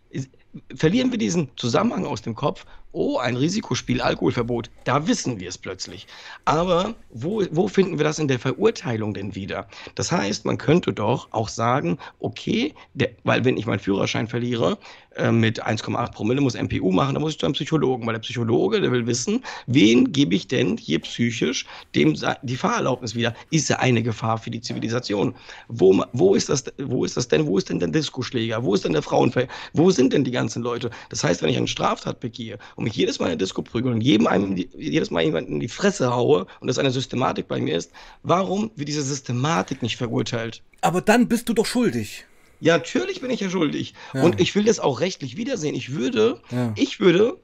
[0.75, 2.65] verlieren wir diesen Zusammenhang aus dem Kopf
[2.97, 6.07] oh, ein Risikospiel, Alkoholverbot, da wissen wir es plötzlich.
[6.45, 9.67] Aber wo, wo finden wir das in der Verurteilung denn wieder?
[9.93, 14.79] Das heißt, man könnte doch auch sagen, okay, der, weil wenn ich meinen Führerschein verliere,
[15.17, 18.21] äh, mit 1,8 Promille muss MPU machen, dann muss ich zu einem Psychologen, weil der
[18.21, 21.65] Psychologe, der will wissen, wen gebe ich denn hier psychisch
[21.95, 23.33] dem die Fahrerlaubnis wieder?
[23.49, 25.35] Ist er eine Gefahr für die Zivilisation?
[25.67, 27.47] Wo, wo, ist, das, wo ist das denn?
[27.47, 28.63] Wo ist denn der Diskoschläger?
[28.63, 29.49] Wo ist denn der Frauenfeld?
[29.73, 30.89] Wo sind denn die ganzen Leute?
[31.09, 33.91] Das heißt, wenn ich eine Straftat begehe und mich jedes Mal in der Disco prügel
[33.91, 37.59] und jedem einem jedes Mal jemanden in die Fresse haue und das eine Systematik bei
[37.59, 37.91] mir ist,
[38.23, 40.61] warum wird diese Systematik nicht verurteilt?
[40.81, 42.25] Aber dann bist du doch schuldig.
[42.59, 43.93] Ja, natürlich bin ich ja schuldig.
[44.13, 44.23] Ja.
[44.23, 45.75] Und ich will das auch rechtlich wiedersehen.
[45.75, 46.73] Ich würde, ja.
[46.75, 47.39] ich würde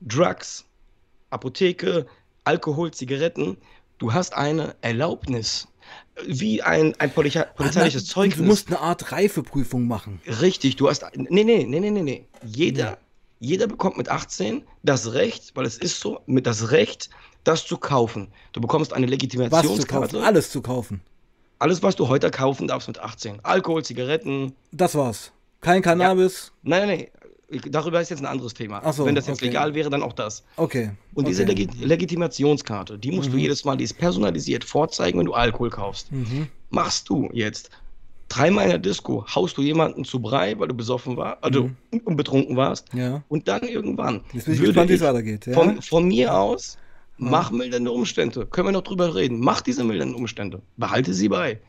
[0.00, 0.64] Drugs,
[1.30, 2.06] Apotheke,
[2.44, 3.56] Alkohol, Zigaretten,
[3.98, 5.68] du hast eine Erlaubnis
[6.26, 8.36] wie ein, ein polizeiliches ah, Zeugnis.
[8.36, 10.20] Du musst eine Art Reifeprüfung machen.
[10.26, 11.04] Richtig, du hast.
[11.14, 12.26] Nee, nee, nee, nee, nee.
[12.44, 12.98] Jeder,
[13.38, 17.10] jeder bekommt mit 18 das Recht, weil es ist so, mit das Recht,
[17.44, 18.28] das zu kaufen.
[18.52, 20.18] Du bekommst eine Legitimationskarte.
[20.18, 21.00] Was Alles zu kaufen.
[21.60, 23.40] Alles, was du heute kaufen darfst mit 18.
[23.44, 24.54] Alkohol, Zigaretten.
[24.72, 25.30] Das war's.
[25.60, 26.52] Kein Cannabis.
[26.62, 26.70] Ja.
[26.70, 27.06] Nein, nein,
[27.50, 27.60] nein.
[27.70, 28.80] darüber ist jetzt ein anderes Thema.
[28.82, 29.48] Ach so, Wenn das jetzt okay.
[29.48, 30.42] legal wäre, dann auch das.
[30.56, 30.92] Okay.
[31.12, 31.52] Und diese okay.
[31.52, 33.40] Legi Legitimationskarte, die musst du Mhm.
[33.40, 36.10] jedes Mal, die ist personalisiert vorzeigen, wenn du Alkohol kaufst.
[36.10, 36.46] Mhm.
[36.70, 37.68] Machst du jetzt
[38.30, 41.68] dreimal in der Disco, haust du jemanden zu Brei, weil du besoffen warst, also
[42.04, 43.22] und betrunken warst, Ja.
[43.28, 45.46] und dann irgendwann Jetzt bin ich gespannt, wie es weitergeht.
[45.46, 45.52] Ja?
[45.52, 46.78] von, von mir aus,
[47.20, 48.46] mach mildernde Umstände.
[48.46, 49.40] Können wir noch drüber reden.
[49.40, 50.62] Mach diese mildernden Umstände.
[50.76, 51.60] Behalte sie bei.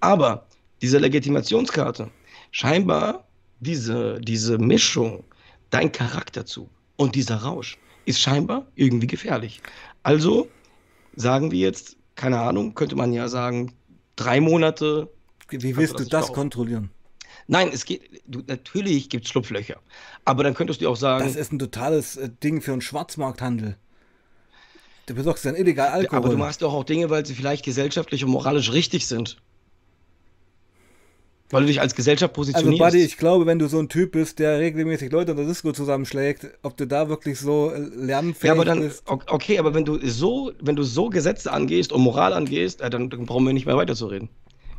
[0.00, 0.46] Aber
[0.82, 2.10] diese Legitimationskarte,
[2.50, 3.26] scheinbar
[3.60, 5.24] diese, diese Mischung,
[5.70, 9.60] dein Charakterzug und dieser Rausch ist scheinbar irgendwie gefährlich.
[10.02, 10.48] Also
[11.16, 13.72] sagen wir jetzt, keine Ahnung, könnte man ja sagen,
[14.16, 15.08] drei Monate.
[15.50, 16.90] Wie willst du das kontrollieren?
[17.46, 19.80] Nein, es geht, du, natürlich gibt es Schlupflöcher.
[20.24, 23.76] Aber dann könntest du auch sagen, Das ist ein totales äh, Ding für einen Schwarzmarkthandel.
[25.08, 26.18] Du besorgst dann illegal Alkohol.
[26.18, 29.38] aber du machst doch auch Dinge, weil sie vielleicht gesellschaftlich und moralisch richtig sind.
[31.48, 32.78] Weil du dich als Gesellschaft also, positionierst.
[32.78, 35.72] Buddy, ich glaube, wenn du so ein Typ bist, der regelmäßig Leute in der Disco
[35.72, 39.02] zusammenschlägt, ob du da wirklich so äh, lernfähig ja, aber dann, bist.
[39.06, 43.08] okay, aber wenn du so, wenn du so Gesetze angehst und Moral angehst, äh, dann,
[43.08, 44.28] dann brauchen wir nicht mehr weiterzureden.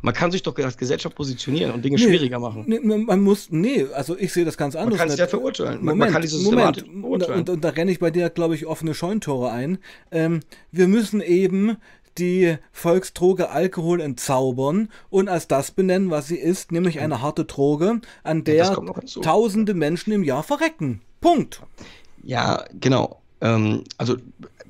[0.02, 2.64] Man kann sich doch als Gesellschaft positionieren und Dinge Nee, schwieriger machen.
[2.66, 4.98] Nee, man muss, nee, also ich sehe das ganz Man anders.
[4.98, 5.76] kann es ja verurteilen.
[5.76, 6.78] Man, Moment, man kann diese Moment.
[6.78, 7.40] Verurteilen.
[7.40, 9.78] und, und da renne ich bei dir, glaube ich, offene Scheuntore ein.
[10.10, 10.40] Ähm,
[10.70, 11.76] wir müssen eben
[12.18, 18.00] die Volksdroge Alkohol entzaubern und als das benennen, was sie ist, nämlich eine harte Droge,
[18.22, 18.76] an der
[19.22, 21.00] tausende Menschen im Jahr verrecken.
[21.20, 21.62] Punkt.
[22.22, 23.20] Ja, genau.
[23.40, 24.16] Ähm, also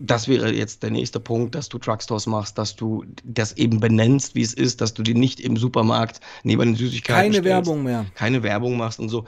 [0.03, 4.34] das wäre jetzt der nächste Punkt, dass du Drugstores machst, dass du das eben benennst,
[4.34, 7.82] wie es ist, dass du die nicht im Supermarkt neben den Süßigkeiten Keine stellst, Werbung
[7.82, 8.07] mehr.
[8.14, 9.26] keine Werbung machst und so.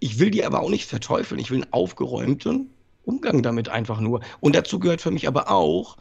[0.00, 1.40] Ich will die aber auch nicht verteufeln.
[1.40, 2.70] Ich will einen aufgeräumten
[3.04, 4.20] Umgang damit einfach nur.
[4.40, 5.96] Und dazu gehört für mich aber auch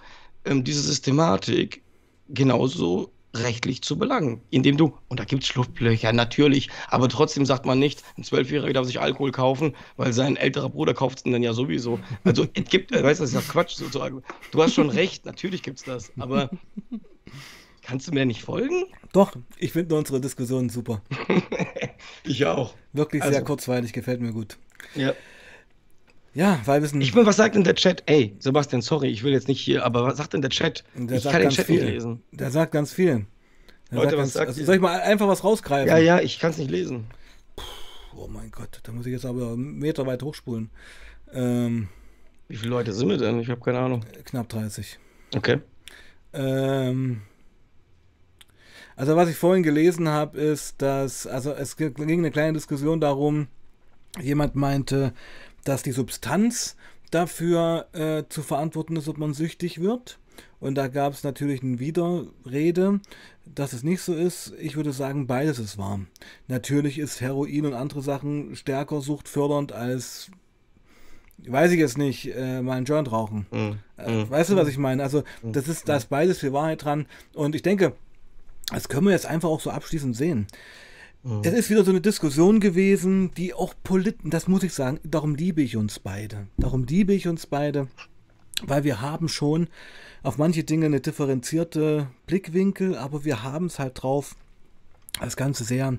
[0.45, 1.83] ähm, diese Systematik
[2.29, 3.11] genauso
[3.43, 7.79] rechtlich zu belangen, indem du, und da gibt es Schlupflöcher, natürlich, aber trotzdem sagt man
[7.79, 11.53] nicht, ein Zwölfjähriger darf sich Alkohol kaufen, weil sein älterer Bruder kauft es dann ja
[11.53, 11.99] sowieso.
[12.23, 14.23] Also es gibt, äh, weißt du, das ist ja Quatsch sozusagen.
[14.51, 16.49] Du hast schon recht, natürlich gibt es das, aber
[17.81, 18.85] kannst du mir nicht folgen?
[19.13, 21.01] Doch, ich finde unsere Diskussion super.
[22.23, 22.73] Ich auch.
[22.93, 23.45] Wirklich sehr Also.
[23.45, 24.57] kurzweilig, gefällt mir gut.
[24.95, 25.13] Ja.
[26.37, 27.01] Ja, weil wir sind.
[27.01, 28.03] Ich will, was sagt denn der Chat?
[28.05, 30.83] Ey, Sebastian, sorry, ich will jetzt nicht hier, aber was sagt denn der Chat?
[30.93, 31.83] Der ich sagt kann den ganz Chat viel.
[31.83, 32.21] nicht lesen.
[32.31, 33.25] Der sagt ganz viel.
[33.89, 35.87] Der Leute, sagt was ganz, sagt also soll ich mal einfach was rausgreifen?
[35.89, 37.07] Ja, ja, ich kann es nicht lesen.
[38.15, 40.69] Oh mein Gott, da muss ich jetzt aber einen Meter weit hochspulen.
[41.33, 41.87] Ähm,
[42.47, 43.39] Wie viele Leute sind wir denn?
[43.39, 44.05] Ich habe keine Ahnung.
[44.23, 44.99] knapp 30.
[45.35, 45.57] Okay.
[46.33, 47.21] Ähm,
[48.95, 53.47] also was ich vorhin gelesen habe, ist, dass, also es ging eine kleine Diskussion darum,
[54.21, 55.13] jemand meinte,
[55.67, 56.75] dass die Substanz
[57.11, 60.19] dafür äh, zu verantworten ist, ob man süchtig wird.
[60.59, 62.99] Und da gab es natürlich eine Widerrede,
[63.45, 64.53] dass es nicht so ist.
[64.59, 65.99] Ich würde sagen, beides ist wahr.
[66.47, 70.31] Natürlich ist Heroin und andere Sachen stärker suchtfördernd als,
[71.45, 73.45] weiß ich jetzt nicht, äh, mal einen Joint rauchen.
[73.51, 73.79] Mhm.
[73.97, 75.03] Äh, Weißt du, was ich meine?
[75.03, 77.07] Also, das ist, da ist beides viel Wahrheit dran.
[77.33, 77.93] Und ich denke,
[78.71, 80.47] das können wir jetzt einfach auch so abschließend sehen.
[81.43, 85.35] Es ist wieder so eine Diskussion gewesen, die auch Politen, das muss ich sagen, darum
[85.35, 86.47] liebe ich uns beide.
[86.57, 87.87] Darum liebe ich uns beide,
[88.63, 89.67] weil wir haben schon
[90.23, 94.37] auf manche Dinge eine differenzierte Blickwinkel, aber wir haben es halt drauf,
[95.19, 95.97] das Ganze sehr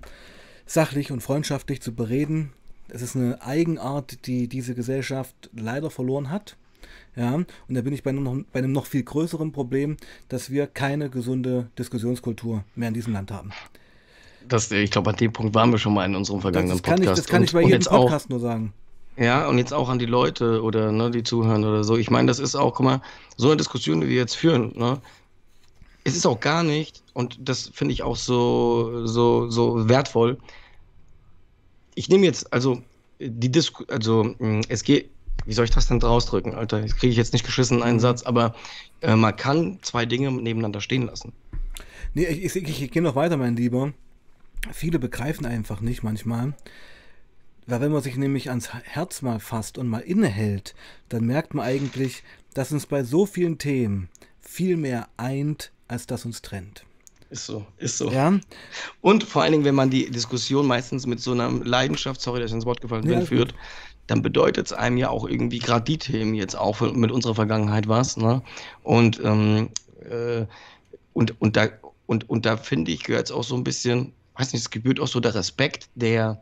[0.65, 2.53] sachlich und freundschaftlich zu bereden.
[2.89, 6.57] Es ist eine Eigenart, die diese Gesellschaft leider verloren hat.
[7.17, 9.99] Ja, und da bin ich bei einem, noch, bei einem noch viel größeren Problem,
[10.29, 13.51] dass wir keine gesunde Diskussionskultur mehr in diesem Land haben.
[14.49, 16.95] Das, ich glaube, an dem Punkt waren wir schon mal in unserem vergangenen Das kann,
[16.95, 17.19] ich, Podcast.
[17.19, 18.73] das kann ich bei und, und jedem jetzt auch, Podcast nur sagen.
[19.19, 21.97] Ja, und jetzt auch an die Leute oder ne, die zuhören oder so.
[21.97, 23.03] Ich meine, das ist auch, guck mal,
[23.37, 25.01] so eine Diskussion, die wir jetzt führen, ne?
[26.05, 30.39] Es ist auch gar nicht, und das finde ich auch so, so, so wertvoll.
[31.97, 32.81] Ich nehme jetzt, also,
[33.19, 34.35] die Disku also,
[34.69, 35.11] es geht,
[35.45, 36.81] wie soll ich das denn drausdrücken, Alter?
[36.81, 38.55] Das kriege ich jetzt nicht geschissen in einen Satz, aber
[39.01, 41.33] äh, man kann zwei Dinge nebeneinander stehen lassen.
[42.15, 43.93] Nee, ich, ich, ich, ich gehe noch weiter, mein Lieber.
[44.73, 46.55] Viele begreifen einfach nicht manchmal,
[47.67, 50.75] weil wenn man sich nämlich ans Herz mal fasst und mal innehält,
[51.09, 52.23] dann merkt man eigentlich,
[52.55, 54.09] dass uns bei so vielen Themen
[54.41, 56.85] viel mehr eint, als das uns trennt.
[57.31, 58.11] Ist so, ist so.
[58.11, 58.39] Ja,
[59.03, 62.51] Und vor allen Dingen, wenn man die Diskussion meistens mit so einer Leidenschaft, sorry, dass
[62.51, 63.55] ich ins Wort gefallen bin, Ja, führt,
[64.07, 67.87] dann bedeutet es einem ja auch irgendwie gerade die Themen jetzt auch mit unserer Vergangenheit
[67.87, 68.17] was.
[68.17, 68.43] Ne?
[68.83, 69.69] Und, ähm,
[70.09, 70.47] äh,
[71.13, 71.69] und, und da,
[72.07, 75.01] und, und da finde ich, gehört es auch so ein bisschen, weiß nicht, es gebührt
[75.01, 76.41] auch so der Respekt der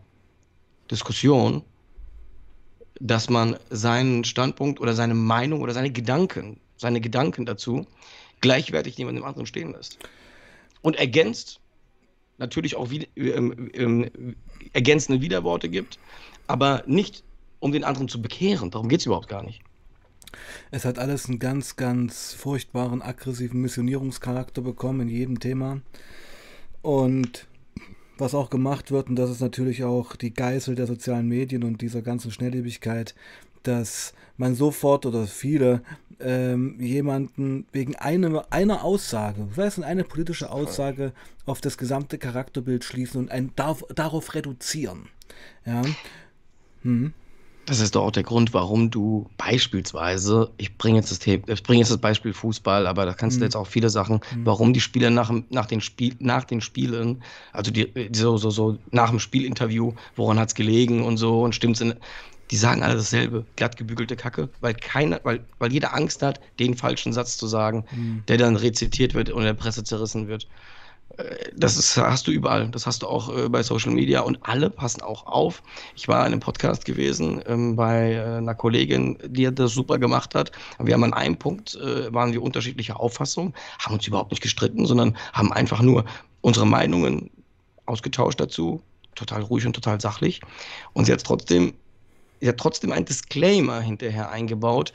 [0.90, 1.62] Diskussion,
[3.00, 7.86] dass man seinen Standpunkt oder seine Meinung oder seine Gedanken, seine Gedanken dazu
[8.40, 9.98] gleichwertig neben dem anderen stehen lässt.
[10.82, 11.60] Und ergänzt,
[12.38, 14.36] natürlich auch wieder, ähm, ähm,
[14.72, 15.98] ergänzende Widerworte gibt,
[16.46, 17.24] aber nicht
[17.60, 18.70] um den anderen zu bekehren.
[18.70, 19.62] Darum geht es überhaupt gar nicht.
[20.70, 25.80] Es hat alles einen ganz, ganz furchtbaren, aggressiven Missionierungscharakter bekommen in jedem Thema.
[26.82, 27.46] Und
[28.18, 31.80] was auch gemacht wird, und das ist natürlich auch die Geißel der sozialen Medien und
[31.82, 33.14] dieser ganzen Schnelllebigkeit,
[33.62, 35.82] dass man sofort oder viele
[36.20, 41.12] ähm, jemanden wegen einer, einer Aussage, sei es eine politische Aussage,
[41.44, 45.08] auf das gesamte Charakterbild schließen und ein, dar, darauf reduzieren.
[45.64, 45.82] Ja.
[46.82, 47.12] Hm.
[47.66, 51.62] Das ist doch auch der Grund, warum du beispielsweise, ich bringe jetzt das Thema, ich
[51.64, 53.40] bringe jetzt das Beispiel Fußball, aber da kannst mhm.
[53.40, 54.46] du jetzt auch viele Sachen, mhm.
[54.46, 58.78] warum die Spieler nach, nach, den Spiel, nach den Spielen, also die, so, so, so
[58.92, 61.94] nach dem Spielinterview, woran hat es gelegen und so und stimmt's in,
[62.52, 66.76] die sagen alle dasselbe, glatt gebügelte Kacke, weil keiner, weil, weil jeder Angst hat, den
[66.76, 68.22] falschen Satz zu sagen, mhm.
[68.28, 70.46] der dann rezitiert wird und in der Presse zerrissen wird.
[71.54, 72.68] Das ist, hast du überall.
[72.68, 75.62] Das hast du auch äh, bei Social Media und alle passen auch auf.
[75.94, 80.34] Ich war in einem Podcast gewesen ähm, bei äh, einer Kollegin, die das super gemacht
[80.34, 80.52] hat.
[80.78, 84.84] Wir haben an einem Punkt, äh, waren wir unterschiedlicher Auffassung, haben uns überhaupt nicht gestritten,
[84.84, 86.04] sondern haben einfach nur
[86.42, 87.30] unsere Meinungen
[87.86, 88.82] ausgetauscht dazu.
[89.14, 90.42] Total ruhig und total sachlich.
[90.92, 91.72] Und sie hat trotzdem,
[92.40, 94.92] sie hat trotzdem ein Disclaimer hinterher eingebaut,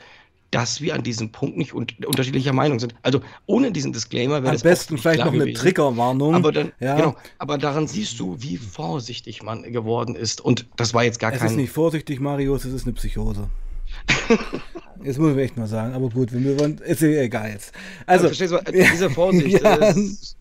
[0.52, 2.94] dass wir an diesem Punkt nicht un unterschiedlicher Meinung sind.
[3.02, 4.62] Also ohne diesen Disclaimer wäre es.
[4.62, 6.34] Am besten vielleicht noch eine Triggerwarnung.
[6.34, 6.94] Aber, dann, ja.
[6.94, 10.40] genau, aber daran siehst du, wie vorsichtig man geworden ist.
[10.42, 11.46] Und das war jetzt gar es kein.
[11.46, 13.48] Es ist nicht vorsichtig, Marius, es ist eine Psychose.
[15.04, 17.72] Jetzt muss ich echt mal sagen, aber gut, wenn wir wollen, ist egal jetzt.
[18.06, 19.74] Also, also verstehst du, diese Vorsicht ja.
[19.74, 20.36] ist,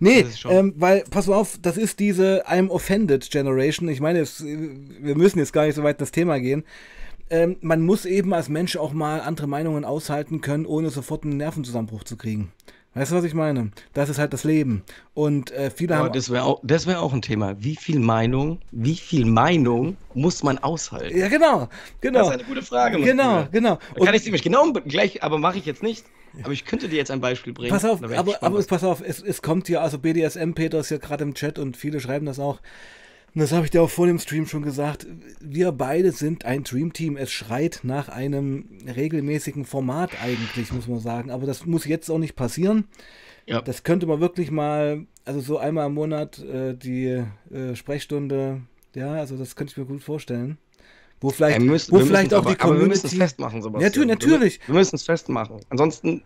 [0.00, 3.88] Nee, ähm, weil, pass auf, das ist diese I'm offended Generation.
[3.88, 6.64] Ich meine, es, wir müssen jetzt gar nicht so weit in das Thema gehen
[7.30, 11.36] ähm, man muss eben als Mensch auch mal andere Meinungen aushalten können, ohne sofort einen
[11.36, 12.52] Nervenzusammenbruch zu kriegen.
[12.94, 13.70] Weißt du, was ich meine?
[13.92, 14.82] Das ist halt das Leben.
[15.14, 16.14] Und äh, viele Aber haben.
[16.14, 17.62] Das wäre auch, wär auch ein Thema.
[17.62, 21.16] Wie viel Meinung, wie viel Meinung muss man aushalten?
[21.16, 21.68] Ja, genau.
[22.00, 22.18] genau.
[22.18, 23.00] Das ist eine gute Frage.
[23.00, 23.78] Genau, genau.
[23.94, 26.06] Da kann ich nämlich genau gleich, aber mache ich jetzt nicht.
[26.42, 27.70] Aber ich könnte dir jetzt ein Beispiel bringen.
[27.70, 30.98] Pass auf, aber, aber pass auf, es, es kommt hier, also BDSM, Peter ist ja
[30.98, 32.60] gerade im Chat und viele schreiben das auch.
[33.34, 35.06] Und das habe ich dir auch vor dem Stream schon gesagt.
[35.40, 37.16] Wir beide sind ein Dreamteam.
[37.16, 41.30] Es schreit nach einem regelmäßigen Format eigentlich, muss man sagen.
[41.30, 42.84] Aber das muss jetzt auch nicht passieren.
[43.46, 43.62] Ja.
[43.62, 48.62] Das könnte man wirklich mal, also so einmal im Monat äh, die äh, Sprechstunde,
[48.94, 50.58] ja, also das könnte ich mir gut vorstellen.
[51.20, 52.82] Wo vielleicht, müssen, wo vielleicht auch aber, die Community.
[52.82, 54.08] wir müssen es festmachen, Sebastian.
[54.08, 54.60] Ja, natürlich.
[54.66, 55.60] Wir müssen es festmachen.
[55.68, 56.22] Ansonsten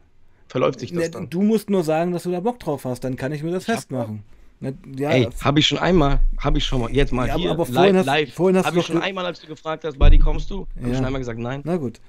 [0.49, 1.31] verläuft sich das ja, dann.
[1.31, 3.67] Du musst nur sagen, dass du da Bock drauf hast, dann kann ich mir das
[3.67, 4.17] ich festmachen.
[4.17, 4.23] Ne,
[4.97, 7.67] ja, Ey, habe ich schon einmal, habe ich schon mal, jetzt mal ja, hier, aber
[7.67, 8.35] vorhin live, hast, live.
[8.35, 10.67] Vorhin hast habe ich schon einmal, als du gefragt hast, Buddy, kommst du?
[10.77, 10.89] Habe ja.
[10.89, 11.63] ich schon einmal gesagt, nein.
[11.65, 12.01] Na gut.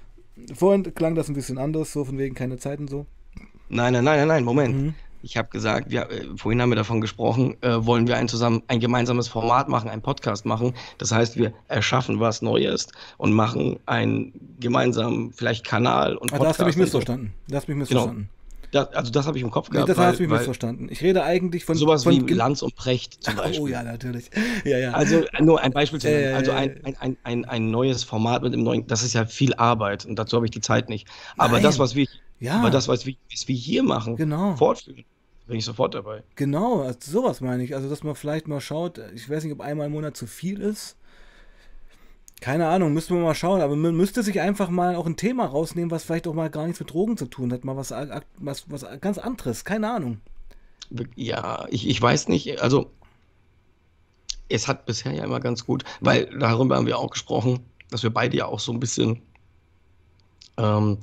[0.53, 3.05] Vorhin klang das ein bisschen anders, so von wegen keine Zeit und so.
[3.69, 4.75] Nein, nein, nein, nein, nein, Moment.
[4.75, 4.95] Mhm.
[5.25, 8.61] Ich habe gesagt, wir, äh, vorhin haben wir davon gesprochen, äh, wollen wir ein, zusammen,
[8.67, 10.73] ein gemeinsames Format machen, einen Podcast machen.
[10.97, 16.41] Das heißt, wir erschaffen was Neues und machen einen gemeinsamen, vielleicht Kanal und Podcast.
[16.41, 17.33] Ah, da hast du mich missverstanden.
[17.47, 18.17] Da hast du mich missverstanden.
[18.17, 18.42] Genau.
[18.73, 19.87] Das, also das habe ich im Kopf gehabt.
[19.87, 20.89] Nee, das hast du mich missverstanden.
[20.89, 23.59] Ich rede eigentlich von sowas von wie Lanz und Precht zum Beispiel.
[23.59, 24.31] Oh ja, natürlich.
[24.65, 24.91] Ja, ja.
[24.93, 26.33] Also nur ein Beispiel zu nennen.
[26.33, 29.53] Äh, also ein, ein, ein, ein, neues Format mit einem neuen, das ist ja viel
[29.55, 31.07] Arbeit und dazu habe ich die Zeit nicht.
[31.37, 31.63] Aber Nein.
[31.63, 32.07] das, was wir,
[32.39, 32.55] ja.
[32.59, 34.55] aber das, was wir, was wir hier machen, genau.
[34.55, 35.03] fortführen,
[35.47, 36.23] bin ich sofort dabei.
[36.35, 37.75] Genau, also sowas meine ich.
[37.75, 40.59] Also dass man vielleicht mal schaut, ich weiß nicht, ob einmal im Monat zu viel
[40.61, 40.95] ist.
[42.43, 45.45] Keine Ahnung, müssen wir mal schauen, aber man müsste sich einfach mal auch ein Thema
[45.45, 47.91] rausnehmen, was vielleicht auch mal gar nichts mit Drogen zu tun hat, mal was,
[48.35, 50.19] was, was ganz anderes, keine Ahnung.
[51.15, 52.91] Ja, ich, ich weiß nicht, also
[54.49, 58.09] es hat bisher ja immer ganz gut, weil darüber haben wir auch gesprochen, dass wir
[58.09, 59.21] beide ja auch so ein bisschen,
[60.57, 60.97] ähm,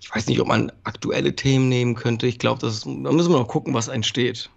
[0.00, 2.26] ich weiß nicht, ob man aktuelle Themen nehmen könnte.
[2.26, 4.50] Ich glaube, da müssen wir noch gucken, was entsteht.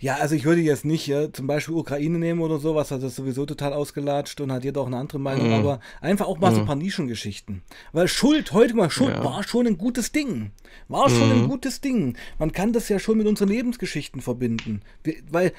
[0.00, 3.16] Ja, also ich würde jetzt nicht ja, zum Beispiel Ukraine nehmen oder sowas, hat das
[3.16, 5.54] sowieso total ausgelatscht und hat jeder auch eine andere Meinung, mhm.
[5.54, 6.54] aber einfach auch mal mhm.
[6.54, 7.62] so ein paar Nischengeschichten.
[7.92, 9.24] Weil Schuld, heute mal Schuld, ja.
[9.24, 10.52] war schon ein gutes Ding.
[10.88, 11.48] War schon ein mhm.
[11.48, 12.16] gutes Ding.
[12.38, 14.82] Man kann das ja schon mit unseren Lebensgeschichten verbinden.
[15.30, 15.52] weil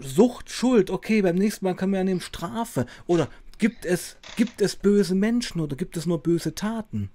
[0.00, 2.86] Sucht, Schuld, okay, beim nächsten Mal können wir ja nehmen Strafe.
[3.06, 7.10] Oder gibt es, gibt es böse Menschen oder gibt es nur böse Taten?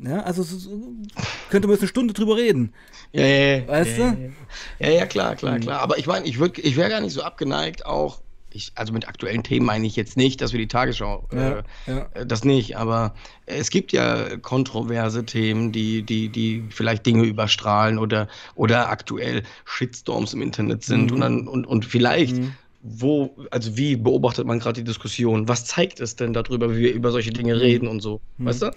[0.00, 0.44] Ja, also
[1.50, 2.72] könnte man jetzt eine Stunde drüber reden.
[3.12, 3.68] Ja, ja, ja.
[3.68, 4.32] Weißt ja, du?
[4.78, 5.60] Ja, ja, klar, klar, mhm.
[5.60, 5.80] klar.
[5.80, 8.20] Aber ich meine, ich, ich wäre gar nicht so abgeneigt, auch,
[8.50, 11.62] ich, also mit aktuellen Themen meine ich jetzt nicht, dass wir die Tagesschau, ja, äh,
[11.86, 12.08] ja.
[12.14, 13.14] Äh, das nicht, aber
[13.46, 20.32] es gibt ja kontroverse Themen, die, die, die vielleicht Dinge überstrahlen oder, oder aktuell Shitstorms
[20.32, 21.14] im Internet sind mhm.
[21.14, 22.36] und, dann, und, und vielleicht.
[22.36, 22.54] Mhm
[22.90, 25.48] wo, also wie beobachtet man gerade die Diskussion?
[25.48, 27.60] Was zeigt es denn darüber, wie wir über solche Dinge hm.
[27.60, 28.20] reden und so?
[28.38, 28.46] Hm.
[28.46, 28.66] Weißt du?
[28.66, 28.72] Ja,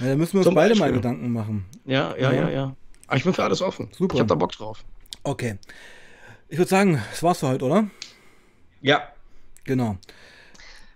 [0.00, 0.90] da müssen wir uns Zum beide Beispiel.
[0.90, 1.64] mal Gedanken machen.
[1.84, 2.76] Ja, ja, ja, ja, ja.
[3.06, 3.88] Aber ich bin für alles offen.
[3.96, 4.14] Super.
[4.14, 4.84] Ich habe da Bock drauf.
[5.22, 5.58] Okay.
[6.48, 7.90] Ich würde sagen, das war's für heute, oder?
[8.80, 9.02] Ja.
[9.64, 9.96] Genau.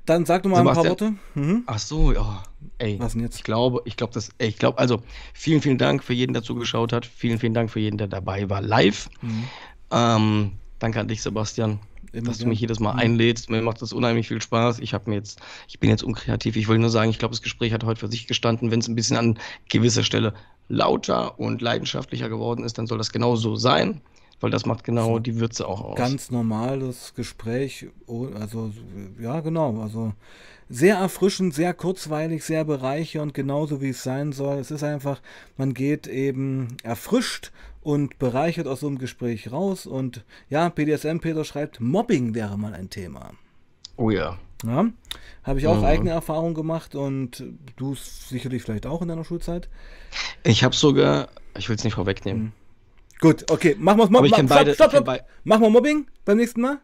[0.07, 1.15] Dann sag doch mal ein paar Worte.
[1.35, 1.65] Mhm.
[1.67, 2.43] Ach so, ja.
[2.79, 3.37] Ey, Was denn jetzt?
[3.37, 5.03] Ich glaube, ich glaube, das, ey, ich glaube, also
[5.35, 7.07] vielen, vielen Dank für jeden, der zugeschaut hat.
[7.07, 9.09] Vielen, vielen Dank für jeden, der dabei war live.
[9.23, 9.45] Mhm.
[9.93, 11.79] Ähm, danke an dich, Sebastian.
[12.13, 12.99] Immer dass du mich jedes Mal mhm.
[12.99, 13.51] einlädst.
[13.51, 14.81] Mir macht das unheimlich viel Spaß.
[14.81, 16.57] Ich habe mir jetzt, ich bin jetzt unkreativ.
[16.57, 18.71] Ich wollte nur sagen, ich glaube, das Gespräch hat heute für sich gestanden.
[18.71, 19.39] Wenn es ein bisschen an
[19.69, 20.35] gewisser Stelle
[20.69, 24.01] lauter und leidenschaftlicher geworden ist, dann soll das genau so sein
[24.41, 25.97] weil das macht genau die Würze auch aus.
[25.97, 28.73] Ganz normales Gespräch, also
[29.21, 30.15] ja genau, also
[30.69, 34.59] sehr erfrischend, sehr kurzweilig, sehr bereichernd, genauso wie es sein soll.
[34.59, 35.21] Es ist einfach,
[35.57, 37.53] man geht eben erfrischt
[37.83, 42.75] und bereichert aus so einem Gespräch raus und ja, BDSM Peter schreibt, Mobbing wäre mal
[42.75, 43.33] ein Thema.
[43.97, 44.39] Oh ja.
[44.63, 44.85] Ja,
[45.43, 45.85] habe ich auch mhm.
[45.85, 47.45] eigene Erfahrungen gemacht und
[47.77, 49.71] du sicherlich vielleicht auch in deiner Schulzeit.
[50.43, 52.53] Ich habe sogar, ich will es nicht vorwegnehmen, mhm.
[53.21, 53.77] Gut, okay.
[53.79, 54.33] Machen wir es Mobbing.
[54.33, 55.25] Stopp, stopp, stopp.
[55.45, 56.81] Machen wir Mobbing beim nächsten Mal?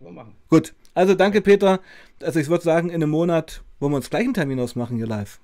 [0.00, 0.34] Wir machen.
[0.48, 0.74] Gut.
[0.94, 1.80] Also danke, Peter.
[2.22, 5.06] Also ich würde sagen, in einem Monat wollen wir uns gleich einen Termin ausmachen hier
[5.06, 5.40] live.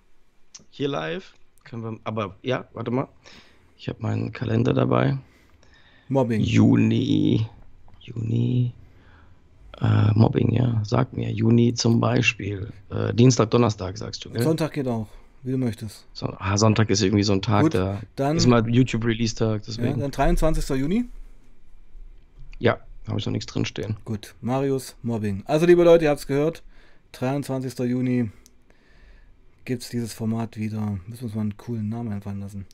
[0.71, 1.35] Hier live?
[1.65, 2.01] Können wir.
[2.05, 3.09] Aber ja, warte mal.
[3.85, 5.19] Ich habe meinen Kalender dabei.
[6.09, 6.41] Mobbing.
[6.41, 7.47] Juni.
[8.01, 8.73] Juni.
[9.79, 10.81] Äh, Mobbing, ja.
[10.87, 11.31] Sag mir.
[11.31, 12.73] Juni zum Beispiel.
[12.89, 14.31] Äh, Dienstag, Donnerstag, sagst du.
[14.31, 14.43] Gell?
[14.43, 15.07] Sonntag geht auch
[15.43, 16.07] wie du möchtest.
[16.15, 19.61] So, ah, Sonntag ist irgendwie so ein Tag, Gut, da dann, ist mal YouTube-Release-Tag.
[19.69, 20.67] Ja, dann 23.
[20.79, 21.05] Juni?
[22.59, 23.99] Ja, habe ich noch nichts drinstehen.
[24.07, 25.43] Gut, Marius Mobbing.
[25.45, 26.63] Also, liebe Leute, ihr habt es gehört.
[27.13, 27.79] 23.
[27.81, 28.31] Juni
[29.67, 30.99] gibt es dieses Format wieder.
[31.07, 32.65] Müssen wir uns mal einen coolen Namen einfallen lassen.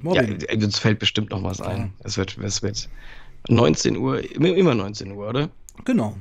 [0.00, 0.38] Mobbing.
[0.40, 1.92] Ja, uns fällt bestimmt noch was ein.
[2.04, 2.88] Es, wird, es wird
[3.48, 5.50] 19 Uhr, immer 19 Uhr, oder?
[5.84, 6.16] Genau.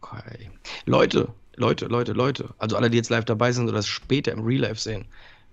[0.00, 0.50] Okay.
[0.86, 4.44] Leute, Leute, Leute, Leute, also alle, die jetzt live dabei sind oder das später im
[4.44, 5.06] Real Life sehen,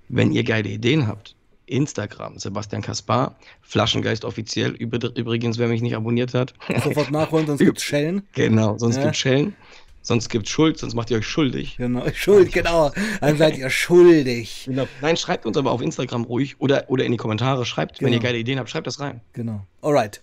[0.09, 1.35] wenn ihr geile Ideen habt,
[1.67, 6.53] Instagram, Sebastian Kaspar, Flaschengeist offiziell, übrigens, wer mich nicht abonniert hat.
[6.83, 8.23] Sofort nachholen, sonst gibt's Schellen.
[8.33, 9.03] Genau, sonst ja.
[9.03, 9.55] gibt's Schellen.
[10.03, 11.77] Sonst gibt's Schuld, sonst macht ihr euch schuldig.
[11.77, 12.91] Genau, Schuld, genau.
[13.19, 14.65] Dann seid ihr schuldig.
[14.71, 14.87] Genau.
[15.01, 17.65] Nein, schreibt uns aber auf Instagram ruhig oder, oder in die Kommentare.
[17.65, 18.07] Schreibt, genau.
[18.07, 19.21] wenn ihr geile Ideen habt, schreibt das rein.
[19.33, 19.65] Genau.
[19.81, 20.21] Alright.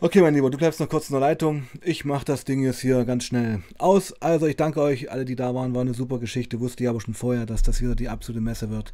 [0.00, 1.66] Okay, mein Lieber, du bleibst noch kurz in der Leitung.
[1.82, 4.12] Ich mache das Ding jetzt hier ganz schnell aus.
[4.20, 5.74] Also, ich danke euch, alle, die da waren.
[5.74, 6.60] War eine super Geschichte.
[6.60, 8.92] Wusste ich aber schon vorher, dass das wieder die absolute Messe wird.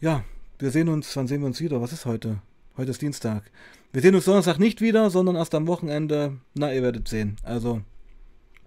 [0.00, 0.24] Ja,
[0.58, 1.14] wir sehen uns.
[1.16, 1.80] Wann sehen wir uns wieder?
[1.80, 2.38] Was ist heute?
[2.76, 3.50] Heute ist Dienstag.
[3.92, 6.38] Wir sehen uns Donnerstag nicht wieder, sondern erst am Wochenende.
[6.54, 7.36] Na, ihr werdet sehen.
[7.42, 7.80] Also,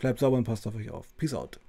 [0.01, 1.15] bleibt sauber und passt auf euch auf.
[1.15, 1.59] Peace out.